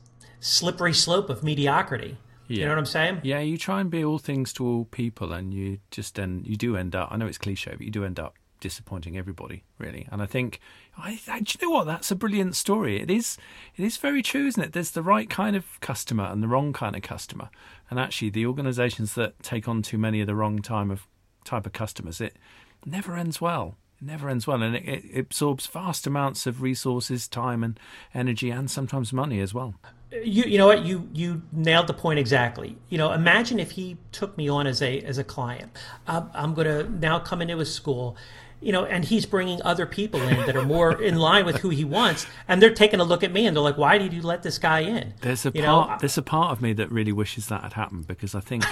slippery 0.41 0.93
slope 0.93 1.31
of 1.31 1.43
mediocrity. 1.43 2.17
Yeah. 2.49 2.57
You 2.57 2.65
know 2.65 2.71
what 2.73 2.79
I'm 2.79 2.87
saying? 2.87 3.21
Yeah, 3.23 3.41
you 3.41 3.59
try 3.59 3.81
and 3.81 3.91
be 3.91 4.05
all 4.05 4.19
things 4.19 4.53
to 4.55 4.67
all 4.67 4.85
people, 4.87 5.33
and 5.33 5.53
you 5.53 5.79
just 5.91 6.15
then 6.15 6.43
you 6.45 6.57
do 6.57 6.77
end 6.77 6.95
up. 6.95 7.09
I 7.11 7.17
know 7.17 7.27
it's 7.27 7.39
cliche, 7.39 7.73
but 7.73 7.83
you 7.83 7.91
do 7.91 8.05
end 8.05 8.19
up 8.19 8.35
disappointing 8.61 9.17
everybody, 9.17 9.65
really. 9.79 10.09
And 10.11 10.21
I 10.21 10.27
think, 10.27 10.59
I, 10.97 11.21
I, 11.29 11.41
do 11.41 11.57
you 11.59 11.69
know 11.69 11.75
what? 11.75 11.87
That's 11.87 12.11
a 12.11 12.17
brilliant 12.17 12.57
story. 12.57 13.01
It 13.01 13.11
is. 13.11 13.39
It 13.77 13.85
is 13.85 13.97
very 13.97 14.23
true, 14.23 14.47
isn't 14.47 14.63
it? 14.63 14.73
There's 14.73 14.91
the 14.91 15.03
right 15.03 15.29
kind 15.29 15.57
of 15.57 15.81
customer 15.81 16.25
and 16.25 16.43
the 16.43 16.49
wrong 16.49 16.73
kind 16.73 16.97
of 16.97 17.03
customer, 17.03 17.51
and 17.91 17.99
actually, 17.99 18.31
the 18.31 18.47
organisations 18.47 19.15
that 19.15 19.43
take 19.43 19.69
on 19.69 19.83
too 19.83 19.99
many 19.99 20.21
of 20.21 20.27
the 20.27 20.35
wrong 20.35 20.61
time 20.61 20.91
of 20.91 21.07
type 21.49 21.67
of 21.67 21.73
customers, 21.73 22.21
it 22.21 22.37
never 22.85 23.17
ends 23.17 23.41
well. 23.41 23.77
It 24.01 24.07
never 24.07 24.29
ends 24.29 24.47
well, 24.47 24.63
and 24.63 24.77
it, 24.77 24.85
it 24.87 25.19
absorbs 25.19 25.67
vast 25.67 26.07
amounts 26.07 26.47
of 26.47 26.63
resources, 26.63 27.27
time, 27.27 27.65
and 27.65 27.81
energy, 28.15 28.51
and 28.51 28.71
sometimes 28.71 29.13
money 29.13 29.41
as 29.41 29.53
well. 29.53 29.75
You, 30.13 30.45
you 30.45 30.57
know 30.57 30.67
what 30.67 30.87
you 30.87 31.09
you 31.13 31.43
nailed 31.53 31.87
the 31.87 31.95
point 31.95 32.19
exactly. 32.19 32.77
You 32.89 32.97
know, 32.97 33.13
imagine 33.13 33.59
if 33.59 33.73
he 33.73 33.99
took 34.13 34.39
me 34.39 34.49
on 34.49 34.67
as 34.67 34.81
a 34.81 35.01
as 35.01 35.19
a 35.19 35.25
client. 35.25 35.77
I'm, 36.07 36.31
I'm 36.33 36.55
going 36.55 36.67
to 36.67 36.91
now 36.99 37.19
come 37.19 37.43
into 37.43 37.59
his 37.59 37.75
school 37.75 38.17
you 38.61 38.73
know, 38.73 38.85
and 38.85 39.05
he's 39.05 39.25
bringing 39.25 39.63
other 39.63 39.87
people 39.87 40.21
in 40.21 40.47
that 40.47 40.57
are 40.57 40.65
more 40.65 41.01
in 41.01 41.17
line 41.17 41.47
with 41.47 41.59
who 41.59 41.69
he 41.69 41.85
wants, 41.85 42.27
and 42.49 42.61
they're 42.61 42.75
taking 42.75 42.99
a 42.99 43.05
look 43.05 43.23
at 43.23 43.33
me 43.33 43.47
and 43.47 43.57
they're 43.57 43.63
like, 43.63 43.79
"Why 43.79 43.99
did 43.99 44.13
you 44.13 44.23
let 44.23 44.43
this 44.43 44.59
guy 44.59 44.81
in?" 44.81 45.15
There's 45.21 45.47
a 45.47 45.53
you 45.55 45.63
part. 45.63 45.91
Know? 45.91 45.97
There's 46.01 46.19
a 46.19 46.23
part 46.23 46.53
of 46.53 46.61
me 46.61 46.73
that 46.75 46.91
really 46.91 47.13
wishes 47.13 47.47
that 47.49 47.63
had 47.63 47.75
happened 47.75 48.09
because 48.09 48.35
I 48.35 48.41
think, 48.41 48.65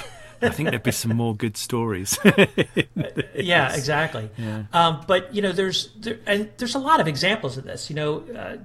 I 0.43 0.49
think 0.49 0.71
there'd 0.71 0.83
be 0.83 0.91
some 0.91 1.17
more 1.17 1.37
good 1.37 1.57
stories. 1.57 2.19
yeah, 3.35 3.75
exactly. 3.75 4.31
Yeah. 4.39 4.65
Um, 4.73 5.03
but 5.07 5.35
you 5.35 5.41
know, 5.41 5.53
there's 5.53 5.91
there, 5.99 6.19
and 6.27 6.51
there's 6.59 6.75
a 6.75 6.79
lot 6.79 7.01
of 7.01 7.09
examples 7.09 7.57
of 7.57 7.65
this. 7.65 7.89
You 7.89 7.97
know, 7.97 8.25
uh, 8.37 8.57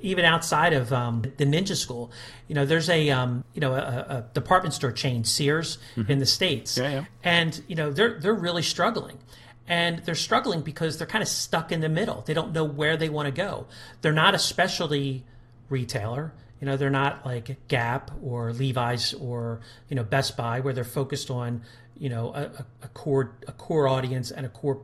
even 0.00 0.24
outside 0.24 0.72
of 0.72 0.92
um, 0.92 1.22
the 1.36 1.44
Ninja 1.44 1.76
School, 1.76 2.10
you 2.48 2.54
know, 2.54 2.64
there's 2.64 2.88
a 2.88 3.10
um, 3.10 3.44
you 3.54 3.60
know 3.60 3.74
a, 3.74 3.76
a, 3.76 4.24
department 4.34 4.74
store 4.74 4.92
chain, 4.92 5.24
Sears, 5.24 5.78
mm-hmm. 5.96 6.10
in 6.10 6.18
the 6.20 6.26
states, 6.26 6.78
yeah, 6.78 6.90
yeah. 6.90 7.04
and 7.22 7.62
you 7.68 7.76
know 7.76 7.92
they're 7.92 8.18
they're 8.18 8.34
really 8.34 8.62
struggling 8.62 9.18
and 9.66 10.00
they're 10.00 10.14
struggling 10.14 10.60
because 10.60 10.98
they're 10.98 11.06
kind 11.06 11.22
of 11.22 11.28
stuck 11.28 11.72
in 11.72 11.80
the 11.80 11.88
middle. 11.88 12.22
They 12.26 12.34
don't 12.34 12.52
know 12.52 12.64
where 12.64 12.96
they 12.96 13.08
want 13.08 13.26
to 13.26 13.32
go. 13.32 13.66
They're 14.02 14.12
not 14.12 14.34
a 14.34 14.38
specialty 14.38 15.24
retailer. 15.68 16.32
You 16.60 16.66
know, 16.66 16.76
they're 16.76 16.90
not 16.90 17.24
like 17.24 17.56
Gap 17.68 18.10
or 18.22 18.52
Levi's 18.52 19.14
or 19.14 19.60
you 19.88 19.96
know 19.96 20.04
Best 20.04 20.36
Buy 20.36 20.60
where 20.60 20.72
they're 20.72 20.84
focused 20.84 21.30
on 21.30 21.62
you 21.98 22.08
know 22.08 22.32
a, 22.34 22.64
a 22.82 22.88
core 22.88 23.36
a 23.46 23.52
core 23.52 23.88
audience 23.88 24.30
and 24.30 24.46
a 24.46 24.48
core 24.48 24.80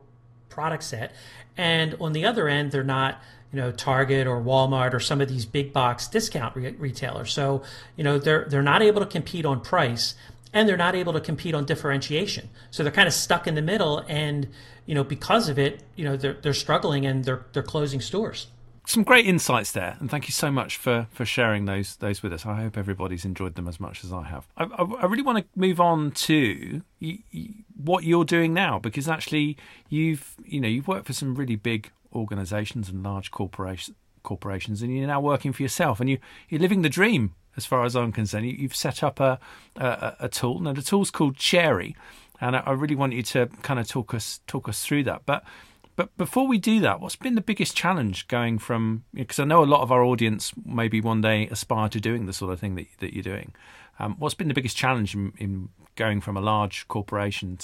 product 0.49 0.83
set. 0.83 1.13
And 1.57 1.97
on 2.01 2.13
the 2.13 2.25
other 2.25 2.49
end, 2.49 2.73
they're 2.73 2.83
not 2.83 3.21
you 3.53 3.61
know 3.61 3.73
Target 3.73 4.27
or 4.27 4.41
Walmart 4.43 4.95
or 4.95 5.01
some 5.01 5.21
of 5.21 5.29
these 5.29 5.45
big 5.47 5.73
box 5.73 6.09
discount 6.09 6.57
re- 6.57 6.75
retailers. 6.79 7.33
So 7.33 7.63
you 7.97 8.05
know 8.05 8.19
they're 8.19 8.47
they're 8.49 8.63
not 8.63 8.83
able 8.83 9.01
to 9.01 9.07
compete 9.07 9.45
on 9.45 9.61
price 9.61 10.15
and 10.53 10.69
they're 10.69 10.77
not 10.77 10.95
able 10.95 11.13
to 11.13 11.21
compete 11.21 11.55
on 11.55 11.65
differentiation. 11.65 12.51
So 12.71 12.83
they're 12.83 12.93
kind 12.93 13.09
of 13.09 13.15
stuck 13.15 13.47
in 13.47 13.55
the 13.55 13.63
middle, 13.63 14.05
and 14.09 14.49
you 14.87 14.95
know 14.95 15.05
because 15.05 15.49
of 15.49 15.59
it, 15.59 15.83
you 15.97 16.05
know 16.05 16.17
they're 16.17 16.39
they're 16.43 16.55
struggling 16.55 17.07
and 17.07 17.25
they're 17.25 17.45
they're 17.53 17.63
closing 17.63 18.01
stores. 18.01 18.49
some 18.91 19.05
great 19.05 19.27
insights 19.27 19.73
there, 19.73 19.97
and 20.01 20.11
thank 20.11 20.27
you 20.27 20.33
so 20.33 20.51
much 20.51 20.77
for, 20.77 21.07
for 21.13 21.25
sharing 21.25 21.65
those 21.65 21.97
those 21.97 22.23
with 22.23 22.33
us. 22.33 22.45
I 22.45 22.63
hope 22.63 22.77
everybody's 22.77 23.25
enjoyed 23.25 23.55
them 23.55 23.69
as 23.69 23.79
much 23.79 24.05
as 24.05 24.13
I 24.13 24.25
have. 24.25 24.49
I, 24.57 24.65
I, 24.65 24.83
I 25.03 25.07
really 25.07 25.23
want 25.23 25.39
to 25.39 25.45
move 25.55 25.81
on 25.81 26.11
to 26.13 26.83
what 27.83 28.05
you're 28.05 28.25
doing 28.25 28.53
now, 28.53 28.79
because 28.79 29.09
actually 29.09 29.57
you've 29.89 30.35
you 30.45 30.61
know 30.61 30.69
you've 30.69 30.89
worked 30.89 31.07
for 31.07 31.13
some 31.13 31.35
really 31.35 31.57
big 31.57 31.91
organisations 32.13 32.89
and 32.89 33.03
large 33.03 33.31
corporations 33.31 33.97
corporations, 34.23 34.83
and 34.83 34.95
you're 34.95 35.07
now 35.07 35.21
working 35.21 35.53
for 35.53 35.63
yourself, 35.63 36.01
and 36.01 36.11
you 36.11 36.19
you're 36.49 36.61
living 36.61 36.83
the 36.83 36.89
dream 36.89 37.35
as 37.57 37.67
far 37.67 37.85
as 37.85 37.97
I'm 37.97 38.13
concerned. 38.13 38.47
You, 38.47 38.69
have 38.69 38.75
set 38.75 39.03
up 39.03 39.21
a, 39.21 39.39
a, 39.77 40.17
a 40.21 40.29
tool. 40.29 40.61
Now 40.61 40.73
the 40.73 40.83
tool's 40.83 41.11
called 41.11 41.41
Sharey, 41.41 41.97
and 42.41 42.57
I, 42.57 42.61
I 42.61 42.73
really 42.73 42.95
want 42.95 43.13
you 43.13 43.23
to 43.25 43.47
kind 43.63 43.81
of 43.81 43.89
talk 43.89 44.15
us 44.15 44.41
talk 44.47 44.69
us 44.69 44.85
through 44.85 45.05
that, 45.05 45.23
but. 45.27 45.45
But 45.97 46.17
before 46.17 46.47
we 46.47 46.57
do 46.57 46.81
that, 46.81 47.01
what's 47.01 47.17
been 47.17 47.35
the 47.35 47.43
biggest 47.43 47.77
challenge 47.77 48.27
going 48.27 48.59
from? 48.59 49.05
Because 49.13 49.39
I 49.39 49.45
know 49.45 49.63
a 49.63 49.67
lot 49.67 49.83
of 49.83 49.93
our 49.93 50.03
audience 50.03 50.51
maybe 50.65 50.99
one 50.99 51.21
day 51.21 51.47
aspire 51.49 51.91
to 51.91 52.01
doing 52.01 52.25
the 52.25 52.33
sort 52.33 52.53
of 52.55 52.61
thing 52.61 52.75
that 52.77 52.87
that 53.01 53.13
you're 53.13 53.23
doing. 53.23 53.53
Um, 53.99 54.17
what's 54.19 54.35
been 54.35 54.49
the 54.49 54.55
biggest 54.55 54.79
challenge 54.79 55.15
in, 55.15 55.35
in 55.37 55.69
going 55.97 56.23
from 56.23 56.39
a 56.39 56.41
large 56.41 56.89
corporation 56.89 57.59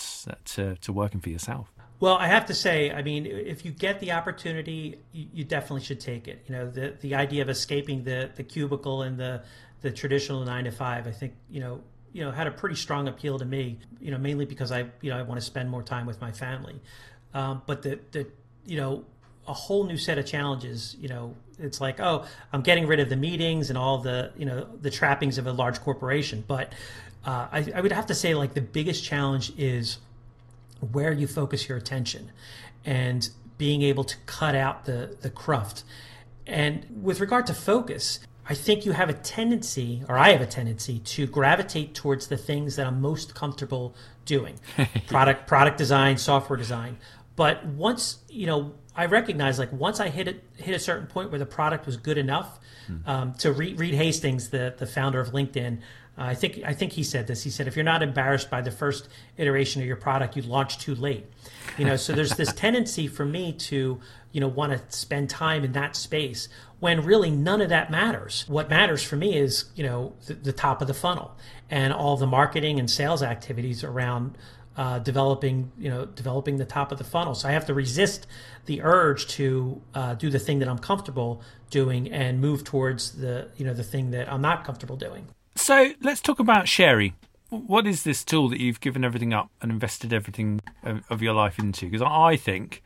to, 0.45 0.77
to 0.77 0.93
working 0.93 1.21
for 1.21 1.31
yourself? 1.31 1.73
Well, 1.99 2.17
I 2.17 2.27
have 2.27 2.45
to 2.47 2.55
say, 2.55 2.91
I 2.91 3.03
mean, 3.03 3.25
if 3.25 3.65
you 3.65 3.71
get 3.71 4.01
the 4.01 4.13
opportunity, 4.13 5.01
you, 5.13 5.29
you, 5.33 5.45
definitely 5.45 5.83
should 5.83 6.01
take 6.01 6.29
it. 6.29 6.45
You 6.47 6.55
know, 6.55 6.71
the 6.71 6.95
the 7.01 7.15
idea 7.15 7.41
of 7.41 7.49
escaping 7.49 8.05
the 8.05 8.31
the 8.35 8.43
cubicle 8.43 9.01
and 9.01 9.19
the 9.19 9.45
the 9.83 9.91
traditional 9.91 10.45
nine 10.45 10.65
to 10.65 10.71
five, 10.71 11.07
I 11.07 11.13
think, 11.13 11.35
you 11.51 11.61
know, 11.61 11.81
you 12.13 12.25
know, 12.25 12.31
had 12.31 12.47
a 12.47 12.51
pretty 12.51 12.77
strong 12.77 13.09
appeal 13.09 13.39
to 13.39 13.45
me. 13.45 13.79
You 14.01 14.11
know, 14.11 14.19
mainly 14.19 14.45
because 14.45 14.73
I, 14.73 14.87
you 15.01 15.11
know, 15.11 15.19
I 15.19 15.23
want 15.23 15.41
to 15.41 15.47
spend 15.47 15.69
more 15.69 15.83
time 15.83 16.07
with 16.07 16.21
my 16.21 16.33
family. 16.33 16.81
Um, 17.35 17.63
but 17.67 17.83
the, 17.83 17.99
the, 18.13 18.27
you 18.65 18.77
know, 18.77 19.05
a 19.47 19.53
whole 19.53 19.85
new 19.85 19.99
set 19.99 20.19
of 20.19 20.27
challenges. 20.27 20.97
You 20.99 21.09
know, 21.09 21.35
it's 21.59 21.81
like, 21.81 22.01
oh, 22.01 22.25
I'm 22.53 22.63
getting 22.63 22.87
rid 22.87 23.01
of 23.01 23.09
the 23.09 23.17
meetings 23.17 23.69
and 23.69 23.79
all 23.79 23.99
the, 23.99 24.33
you 24.37 24.45
know, 24.47 24.67
the 24.81 24.91
trappings 24.91 25.39
of 25.39 25.47
a 25.47 25.53
large 25.53 25.81
corporation. 25.81 26.43
But 26.47 26.73
uh, 27.25 27.49
I, 27.53 27.73
I 27.75 27.81
would 27.81 27.93
have 27.93 28.07
to 28.07 28.15
say, 28.15 28.35
like, 28.35 28.55
the 28.55 28.61
biggest 28.61 29.05
challenge 29.05 29.53
is 29.59 29.99
where 30.93 31.13
you 31.13 31.27
focus 31.27 31.69
your 31.69 31.79
attention 31.79 32.33
and 32.85 33.29
being 33.59 33.83
able 33.83 34.05
to 34.05 34.17
cut 34.27 34.55
out 34.55 34.85
the, 34.85 35.17
the 35.21 35.31
cruft. 35.31 35.85
And 36.47 36.87
with 37.03 37.21
regard 37.21 37.47
to 37.47 37.55
focus, 37.55 38.21
I 38.49 38.55
think 38.55 38.87
you 38.87 38.93
have 38.93 39.09
a 39.09 39.13
tendency, 39.13 40.03
or 40.09 40.17
I 40.17 40.31
have 40.31 40.41
a 40.41 40.47
tendency, 40.47 41.01
to 41.01 41.27
gravitate 41.27 41.95
towards 41.95 42.29
the 42.29 42.37
things 42.37 42.77
that 42.77 42.87
I'm 42.87 43.01
most 43.01 43.35
comfortable 43.35 43.95
doing 44.25 44.59
product 45.07 45.47
product 45.47 45.79
design 45.79 46.17
software 46.19 46.57
design 46.57 46.97
but 47.37 47.67
once 47.67 48.19
you 48.29 48.47
know, 48.47 48.73
I 48.97 49.07
recognize 49.07 49.59
like 49.59 49.71
once 49.73 50.01
I 50.01 50.09
hit 50.09 50.27
it 50.27 50.43
hit 50.57 50.75
a 50.75 50.79
certain 50.79 51.07
point 51.07 51.31
where 51.31 51.39
the 51.39 51.47
product 51.47 51.87
was 51.87 51.99
good 51.99 52.19
enough 52.19 52.59
mm. 52.91 53.07
um, 53.07 53.35
to 53.35 53.53
re- 53.53 53.75
Reed 53.75 53.95
Hastings, 53.95 54.49
the 54.49 54.75
the 54.77 54.87
founder 54.87 55.21
of 55.21 55.29
LinkedIn. 55.29 55.81
Uh, 56.19 56.25
I 56.25 56.35
think 56.35 56.61
I 56.65 56.73
think 56.73 56.93
he 56.93 57.03
said 57.03 57.27
this. 57.27 57.43
He 57.43 57.51
said, 57.51 57.69
"If 57.69 57.77
you're 57.77 57.85
not 57.85 58.03
embarrassed 58.03 58.51
by 58.51 58.63
the 58.63 58.71
first 58.71 59.09
iteration 59.37 59.83
of 59.83 59.87
your 59.87 59.97
product, 59.97 60.37
you 60.37 60.43
launch 60.43 60.79
too 60.79 60.95
late." 60.95 61.27
You 61.77 61.85
know, 61.85 61.97
so 61.97 62.13
there's 62.13 62.35
this 62.37 62.53
tendency 62.57 63.07
for 63.07 63.25
me 63.25 63.53
to, 63.53 64.01
you 64.33 64.41
know, 64.41 64.49
want 64.49 64.73
to 64.73 64.97
spend 64.97 65.29
time 65.29 65.65
in 65.65 65.73
that 65.73 65.95
space 65.95 66.49
when 66.81 67.05
really 67.05 67.31
none 67.31 67.61
of 67.61 67.69
that 67.69 67.91
matters. 67.91 68.45
What 68.49 68.71
matters 68.71 69.03
for 69.03 69.17
me 69.17 69.37
is, 69.37 69.67
you 69.75 69.85
know, 69.85 70.15
the, 70.27 70.35
the 70.35 70.53
top 70.53 70.81
of 70.81 70.89
the 70.89 70.95
funnel 70.95 71.37
and 71.69 71.93
all 71.93 72.17
the 72.17 72.27
marketing 72.27 72.79
and 72.79 72.91
sales 72.91 73.23
activities 73.23 73.85
around 73.85 74.37
uh, 74.77 74.99
developing 74.99 75.73
you 75.79 75.89
know 75.89 76.05
developing 76.05 76.59
the 76.59 76.65
top 76.65 76.93
of 76.93 76.99
the 76.99 77.05
funnel. 77.05 77.35
So 77.35 77.49
I 77.49 77.53
have 77.53 77.67
to 77.67 77.75
resist 77.75 78.27
the 78.67 78.83
urge 78.83 79.27
to 79.29 79.81
uh, 79.95 80.15
do 80.15 80.31
the 80.31 80.39
thing 80.39 80.59
that 80.59 80.69
I'm 80.69 80.79
comfortable 80.79 81.43
doing 81.71 82.13
and 82.13 82.41
move 82.41 82.65
towards 82.65 83.13
the 83.13 83.49
you 83.57 83.65
know 83.65 83.73
the 83.75 83.85
thing 83.85 84.11
that 84.11 84.31
I'm 84.31 84.43
not 84.43 84.65
comfortable 84.65 84.97
doing. 84.97 85.29
So 85.57 85.93
let's 86.03 86.21
talk 86.21 86.39
about 86.39 86.69
Sharey. 86.69 87.15
What 87.49 87.87
is 87.87 88.03
this 88.05 88.25
tool 88.25 88.49
that 88.51 88.61
you've 88.61 88.81
given 88.81 89.05
everything 89.05 89.33
up 89.33 89.51
and 89.63 89.73
invested 89.73 90.13
everything 90.13 90.61
of, 90.83 91.03
of 91.09 91.23
your 91.23 91.33
life 91.33 91.59
into? 91.59 91.89
Because 91.89 92.07
I 92.07 92.37
think 92.37 92.83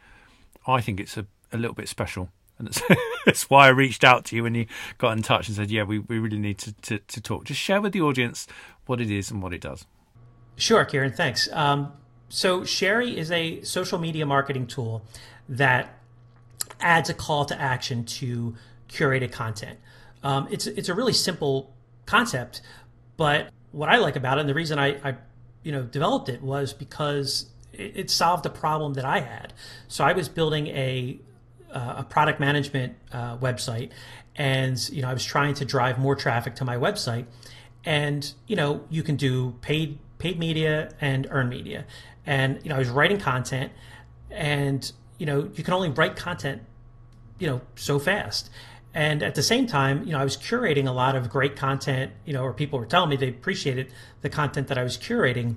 I 0.66 0.80
think 0.80 1.00
it's 1.00 1.16
a, 1.16 1.26
a 1.52 1.56
little 1.56 1.74
bit 1.74 1.88
special. 1.88 2.30
And 2.59 2.68
that's, 2.68 2.83
that's 3.26 3.50
why 3.50 3.66
I 3.66 3.70
reached 3.70 4.04
out 4.04 4.24
to 4.26 4.37
you 4.37 4.44
when 4.44 4.54
you 4.54 4.66
got 4.98 5.16
in 5.16 5.22
touch 5.22 5.48
and 5.48 5.56
said, 5.56 5.70
"Yeah, 5.70 5.83
we, 5.83 5.98
we 5.98 6.18
really 6.18 6.38
need 6.38 6.59
to, 6.59 6.72
to, 6.72 6.98
to 6.98 7.20
talk." 7.20 7.44
Just 7.44 7.61
share 7.61 7.80
with 7.80 7.92
the 7.92 8.02
audience 8.02 8.46
what 8.87 9.00
it 9.00 9.11
is 9.11 9.30
and 9.30 9.42
what 9.42 9.52
it 9.52 9.62
does. 9.62 9.87
Sure, 10.56 10.85
Ciaran, 10.85 11.12
thanks. 11.12 11.48
Um, 11.52 11.92
so, 12.28 12.64
Sharey 12.64 13.18
is 13.18 13.30
a 13.30 13.62
social 13.62 13.98
media 13.98 14.26
marketing 14.26 14.66
tool 14.66 15.02
that 15.48 15.98
adds 16.80 17.11
a 17.11 17.14
call 17.14 17.44
to 17.46 17.61
action 17.61 18.04
to 18.04 18.54
curated 18.88 19.33
content. 19.33 19.78
Um, 20.22 20.46
it's 20.50 20.66
it's 20.66 20.88
a 20.88 20.94
really 20.94 21.14
simple 21.14 21.74
concept, 22.11 22.62
but 23.16 23.51
what 23.73 23.88
I 23.88 23.96
like 23.96 24.16
about 24.16 24.38
it, 24.38 24.40
and 24.40 24.49
the 24.49 24.55
reason 24.55 24.79
I, 24.79 24.88
I 25.09 25.16
you 25.62 25.73
know 25.73 25.83
developed 25.83 26.29
it 26.29 26.42
was 26.42 26.73
because 26.73 27.46
it, 27.73 27.92
it, 27.96 28.11
solved 28.11 28.44
a 28.46 28.51
problem 28.51 28.94
that 28.94 29.05
I 29.05 29.20
had. 29.20 29.53
So 29.88 30.05
I 30.05 30.12
was 30.12 30.29
building 30.29 30.66
a 30.68 31.18
uh, 31.73 31.94
a 31.99 32.05
product 32.05 32.40
management 32.40 32.94
uh, 33.12 33.37
website, 33.38 33.90
and 34.37 34.77
you 34.90 35.03
know 35.03 35.09
I 35.09 35.14
was 35.14 35.25
trying 35.25 35.55
to 35.55 35.64
drive 35.64 35.99
more 35.99 36.16
traffic 36.16 36.57
to 36.57 36.64
my 36.64 36.77
website, 36.77 37.27
and 37.85 38.33
you 38.46 38.57
know 38.57 38.85
you 38.90 39.03
can 39.03 39.16
do 39.16 39.55
paid 39.61 39.99
paid 40.18 40.38
media 40.38 40.90
and 41.01 41.27
earned 41.31 41.51
media. 41.51 41.85
And 42.27 42.61
you 42.62 42.68
know, 42.68 42.77
I 42.77 42.79
was 42.79 42.88
writing 42.88 43.18
content, 43.18 43.73
and 44.31 44.90
you 45.18 45.27
know, 45.27 45.51
you 45.55 45.64
can 45.64 45.75
only 45.75 45.90
write 45.90 46.16
content, 46.16 46.62
you 47.38 47.46
know, 47.46 47.61
so 47.77 47.99
fast. 47.99 48.51
And 48.92 49.22
at 49.22 49.35
the 49.35 49.42
same 49.42 49.66
time, 49.66 50.05
you 50.05 50.12
know, 50.12 50.18
I 50.18 50.24
was 50.24 50.37
curating 50.37 50.88
a 50.88 50.92
lot 50.92 51.14
of 51.14 51.31
great 51.31 51.55
content, 51.57 52.12
you 52.24 52.33
know, 52.33 52.42
or 52.42 52.53
people 52.53 52.79
were 52.79 52.87
telling 52.87 53.11
me 53.11 53.16
they 53.16 53.29
appreciated 53.29 53.92
the 54.22 54.29
content 54.29 54.68
that 54.68 54.79
I 54.79 54.83
was 54.83 54.98
curating 54.98 55.57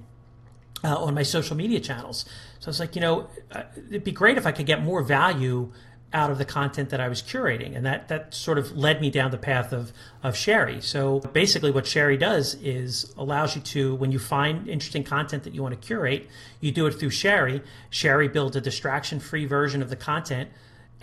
uh, 0.84 0.96
on 0.96 1.13
my 1.15 1.24
social 1.24 1.56
media 1.56 1.80
channels. 1.80 2.26
So 2.60 2.67
I 2.67 2.69
was 2.69 2.80
like, 2.80 2.96
you 2.96 3.02
know, 3.02 3.28
uh, 3.52 3.63
it'd 3.89 4.04
be 4.04 4.12
great 4.12 4.38
if 4.38 4.46
I 4.46 4.52
could 4.52 4.65
get 4.65 4.84
more 4.84 5.02
value 5.02 5.72
out 6.13 6.30
of 6.30 6.38
the 6.38 6.46
content 6.46 6.91
that 6.91 7.00
I 7.00 7.08
was 7.08 7.24
curating. 7.24 7.76
And 7.76 7.86
that, 7.88 8.08
that 8.10 8.36
sort 8.36 8.60
of 8.60 8.78
led 8.78 9.02
me 9.02 9.10
down 9.10 9.32
the 9.32 9.38
path 9.38 9.74
of, 9.74 9.91
of 10.22 10.38
Sharey. 10.38 10.80
So 10.80 11.19
basically, 11.19 11.72
what 11.72 11.88
Sharey 11.88 12.17
does 12.17 12.54
is 12.56 13.12
allows 13.17 13.56
you 13.56 13.63
to, 13.63 13.96
when 13.96 14.12
you 14.12 14.19
find 14.19 14.67
interesting 14.67 15.04
content 15.04 15.43
that 15.43 15.56
you 15.56 15.63
want 15.63 15.80
to 15.80 15.88
curate, 15.88 16.30
you 16.62 16.72
do 16.72 16.86
it 16.86 16.91
through 16.91 17.10
Sharey. 17.10 17.63
Sharey 17.89 18.28
builds 18.28 18.56
a 18.56 18.62
distraction 18.62 19.19
free 19.19 19.46
version 19.46 19.82
of 19.82 19.89
the 19.89 19.96
content 19.96 20.50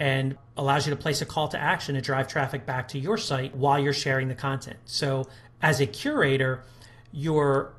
and 0.00 0.36
allows 0.56 0.86
you 0.86 0.90
to 0.90 0.96
place 0.96 1.20
a 1.20 1.26
call 1.26 1.46
to 1.48 1.60
action 1.60 1.94
to 1.94 2.00
drive 2.00 2.26
traffic 2.26 2.64
back 2.64 2.88
to 2.88 2.98
your 2.98 3.18
site 3.18 3.54
while 3.54 3.78
you're 3.78 3.92
sharing 3.92 4.28
the 4.28 4.34
content. 4.34 4.78
So 4.86 5.28
as 5.62 5.80
a 5.80 5.86
curator, 5.86 6.64
you're 7.12 7.74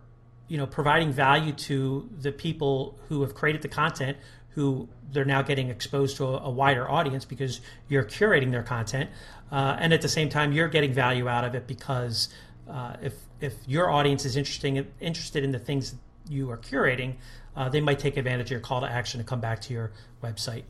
you 0.47 0.57
know 0.57 0.67
providing 0.67 1.11
value 1.11 1.53
to 1.53 2.09
the 2.19 2.31
people 2.31 2.99
who 3.09 3.21
have 3.21 3.33
created 3.33 3.61
the 3.61 3.69
content 3.69 4.17
who 4.53 4.87
they're 5.11 5.25
now 5.25 5.41
getting 5.41 5.69
exposed 5.69 6.17
to 6.17 6.25
a, 6.25 6.37
a 6.39 6.49
wider 6.49 6.89
audience 6.89 7.23
because 7.25 7.61
you're 7.87 8.03
curating 8.03 8.51
their 8.51 8.63
content, 8.63 9.09
uh, 9.51 9.77
and 9.79 9.93
at 9.93 10.01
the 10.01 10.09
same 10.09 10.29
time 10.29 10.51
you're 10.51 10.67
getting 10.67 10.93
value 10.93 11.27
out 11.27 11.43
of 11.43 11.55
it 11.55 11.67
because 11.67 12.29
uh, 12.69 12.95
if 13.01 13.13
if 13.39 13.55
your 13.65 13.89
audience 13.89 14.25
is 14.25 14.35
interesting 14.35 14.85
interested 14.99 15.43
in 15.43 15.51
the 15.51 15.59
things 15.59 15.95
you 16.29 16.51
are 16.51 16.57
curating, 16.57 17.15
uh, 17.55 17.67
they 17.69 17.81
might 17.81 17.97
take 17.97 18.17
advantage 18.17 18.47
of 18.47 18.51
your 18.51 18.59
call 18.59 18.81
to 18.81 18.87
action 18.91 19.19
to 19.19 19.23
come 19.23 19.39
back 19.39 19.59
to 19.61 19.73
your 19.73 19.91
website. 20.21 20.63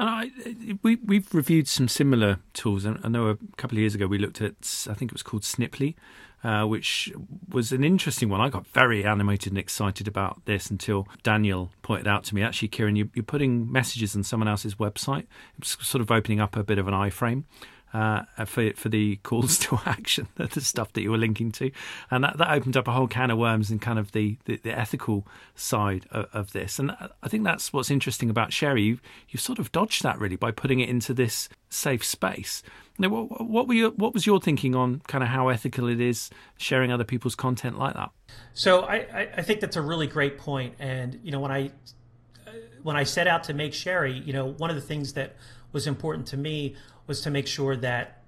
And 0.00 0.08
I, 0.08 0.30
we 0.82 0.96
we've 0.96 1.32
reviewed 1.34 1.68
some 1.68 1.86
similar 1.86 2.38
tools. 2.54 2.86
I 2.86 3.06
know 3.06 3.26
a 3.28 3.36
couple 3.58 3.76
of 3.76 3.80
years 3.80 3.94
ago 3.94 4.06
we 4.06 4.16
looked 4.16 4.40
at 4.40 4.86
I 4.88 4.94
think 4.94 5.10
it 5.10 5.12
was 5.12 5.22
called 5.22 5.42
Sniply, 5.42 5.94
uh, 6.42 6.64
which 6.64 7.12
was 7.50 7.70
an 7.70 7.84
interesting 7.84 8.30
one. 8.30 8.40
I 8.40 8.48
got 8.48 8.66
very 8.66 9.04
animated 9.04 9.52
and 9.52 9.58
excited 9.58 10.08
about 10.08 10.40
this 10.46 10.70
until 10.70 11.06
Daniel 11.22 11.70
pointed 11.82 12.08
out 12.08 12.24
to 12.24 12.34
me, 12.34 12.42
actually, 12.42 12.68
Ciaran, 12.68 12.96
you, 12.96 13.10
are 13.18 13.22
putting 13.22 13.70
messages 13.70 14.16
on 14.16 14.22
someone 14.22 14.48
else's 14.48 14.76
website. 14.76 15.26
It's 15.58 15.76
sort 15.86 16.00
of 16.00 16.10
opening 16.10 16.40
up 16.40 16.56
a 16.56 16.64
bit 16.64 16.78
of 16.78 16.88
an 16.88 16.94
iframe 16.94 17.44
uh, 17.92 18.22
for 18.44 18.72
for 18.74 18.88
the 18.88 19.16
calls 19.16 19.58
to 19.58 19.78
action, 19.86 20.28
the 20.36 20.60
stuff 20.60 20.92
that 20.92 21.02
you 21.02 21.10
were 21.10 21.18
linking 21.18 21.52
to, 21.52 21.70
and 22.10 22.24
that, 22.24 22.38
that 22.38 22.50
opened 22.50 22.76
up 22.76 22.88
a 22.88 22.92
whole 22.92 23.08
can 23.08 23.30
of 23.30 23.38
worms 23.38 23.70
and 23.70 23.80
kind 23.80 23.98
of 23.98 24.12
the, 24.12 24.36
the, 24.44 24.56
the 24.56 24.76
ethical 24.76 25.26
side 25.54 26.06
of, 26.10 26.26
of, 26.32 26.52
this. 26.52 26.78
And 26.78 26.92
I 27.22 27.28
think 27.28 27.44
that's 27.44 27.72
what's 27.72 27.90
interesting 27.90 28.30
about 28.30 28.52
Sharey. 28.52 28.82
You 28.82 28.98
you 29.28 29.38
sort 29.38 29.58
of 29.58 29.72
dodged 29.72 30.02
that 30.02 30.18
really 30.18 30.36
by 30.36 30.50
putting 30.50 30.80
it 30.80 30.88
into 30.88 31.12
this 31.14 31.48
safe 31.68 32.04
space. 32.04 32.62
Now, 32.98 33.08
what, 33.08 33.48
what 33.48 33.66
were 33.66 33.74
your, 33.74 33.90
what 33.92 34.12
was 34.12 34.26
your 34.26 34.40
thinking 34.40 34.74
on 34.74 35.00
kind 35.08 35.24
of 35.24 35.30
how 35.30 35.48
ethical 35.48 35.88
it 35.88 36.00
is 36.00 36.28
sharing 36.58 36.92
other 36.92 37.04
people's 37.04 37.34
content 37.34 37.78
like 37.78 37.94
that? 37.94 38.10
So 38.52 38.82
I, 38.82 39.28
I 39.36 39.42
think 39.42 39.60
that's 39.60 39.76
a 39.76 39.82
really 39.82 40.06
great 40.06 40.36
point. 40.36 40.74
And 40.78 41.18
you 41.22 41.32
know 41.32 41.40
when 41.40 41.52
I 41.52 41.70
when 42.82 42.96
I 42.96 43.04
set 43.04 43.26
out 43.26 43.44
to 43.44 43.54
make 43.54 43.74
Sharey, 43.74 44.12
you 44.12 44.32
know 44.32 44.46
one 44.46 44.70
of 44.70 44.76
the 44.76 44.82
things 44.82 45.14
that 45.14 45.36
was 45.72 45.86
important 45.86 46.26
to 46.28 46.36
me 46.36 46.76
was 47.10 47.20
to 47.22 47.30
make 47.30 47.48
sure 47.48 47.74
that 47.74 48.22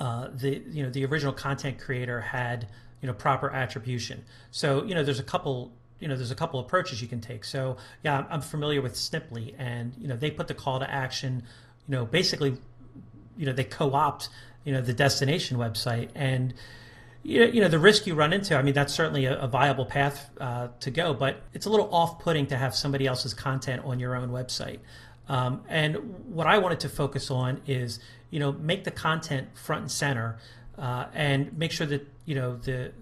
uh, 0.00 0.26
the 0.34 0.60
you 0.72 0.82
know 0.82 0.90
the 0.90 1.04
original 1.04 1.32
content 1.32 1.78
creator 1.78 2.20
had 2.20 2.66
you 3.00 3.06
know 3.06 3.14
proper 3.14 3.48
attribution. 3.48 4.24
So 4.50 4.82
you 4.82 4.96
know 4.96 5.04
there's 5.04 5.20
a 5.20 5.22
couple 5.22 5.70
you 6.00 6.08
know 6.08 6.16
there's 6.16 6.32
a 6.32 6.34
couple 6.34 6.58
approaches 6.58 7.00
you 7.00 7.06
can 7.06 7.20
take. 7.20 7.44
So 7.44 7.76
yeah, 8.02 8.26
I'm 8.28 8.40
familiar 8.40 8.82
with 8.82 8.94
Sniply, 8.94 9.54
and 9.56 9.94
you 9.96 10.08
know 10.08 10.16
they 10.16 10.32
put 10.32 10.48
the 10.48 10.54
call 10.54 10.80
to 10.80 10.90
action, 10.90 11.44
you 11.86 11.92
know 11.94 12.04
basically 12.04 12.56
you 13.36 13.46
know 13.46 13.52
they 13.52 13.64
co-opt 13.64 14.28
you 14.64 14.72
know 14.72 14.80
the 14.80 14.92
destination 14.92 15.56
website 15.56 16.08
and 16.16 16.54
you 17.22 17.60
know 17.60 17.68
the 17.68 17.78
risk 17.78 18.06
you 18.06 18.14
run 18.14 18.32
into 18.32 18.56
i 18.56 18.62
mean 18.62 18.74
that's 18.74 18.92
certainly 18.92 19.26
a, 19.26 19.46
viable 19.46 19.86
path 19.86 20.28
uh, 20.40 20.68
to 20.80 20.90
go 20.90 21.14
but 21.14 21.42
it's 21.54 21.66
a 21.66 21.70
little 21.70 21.88
off-putting 21.94 22.46
to 22.48 22.56
have 22.56 22.74
somebody 22.74 23.06
else's 23.06 23.32
content 23.32 23.80
on 23.84 24.00
your 24.00 24.16
own 24.16 24.30
website 24.30 24.80
um, 25.32 25.62
and 25.68 25.96
what 26.26 26.46
i 26.46 26.58
wanted 26.58 26.80
to 26.80 26.88
focus 26.88 27.30
on 27.30 27.60
is 27.66 27.98
you 28.30 28.38
know 28.38 28.52
make 28.52 28.84
the 28.84 28.90
content 28.90 29.48
front 29.54 29.82
and 29.82 29.90
center 29.90 30.38
uh, 30.78 31.06
and 31.14 31.56
make 31.56 31.72
sure 31.72 31.86
that 31.86 32.06
you 32.24 32.34
know 32.34 32.56
the 32.56 32.92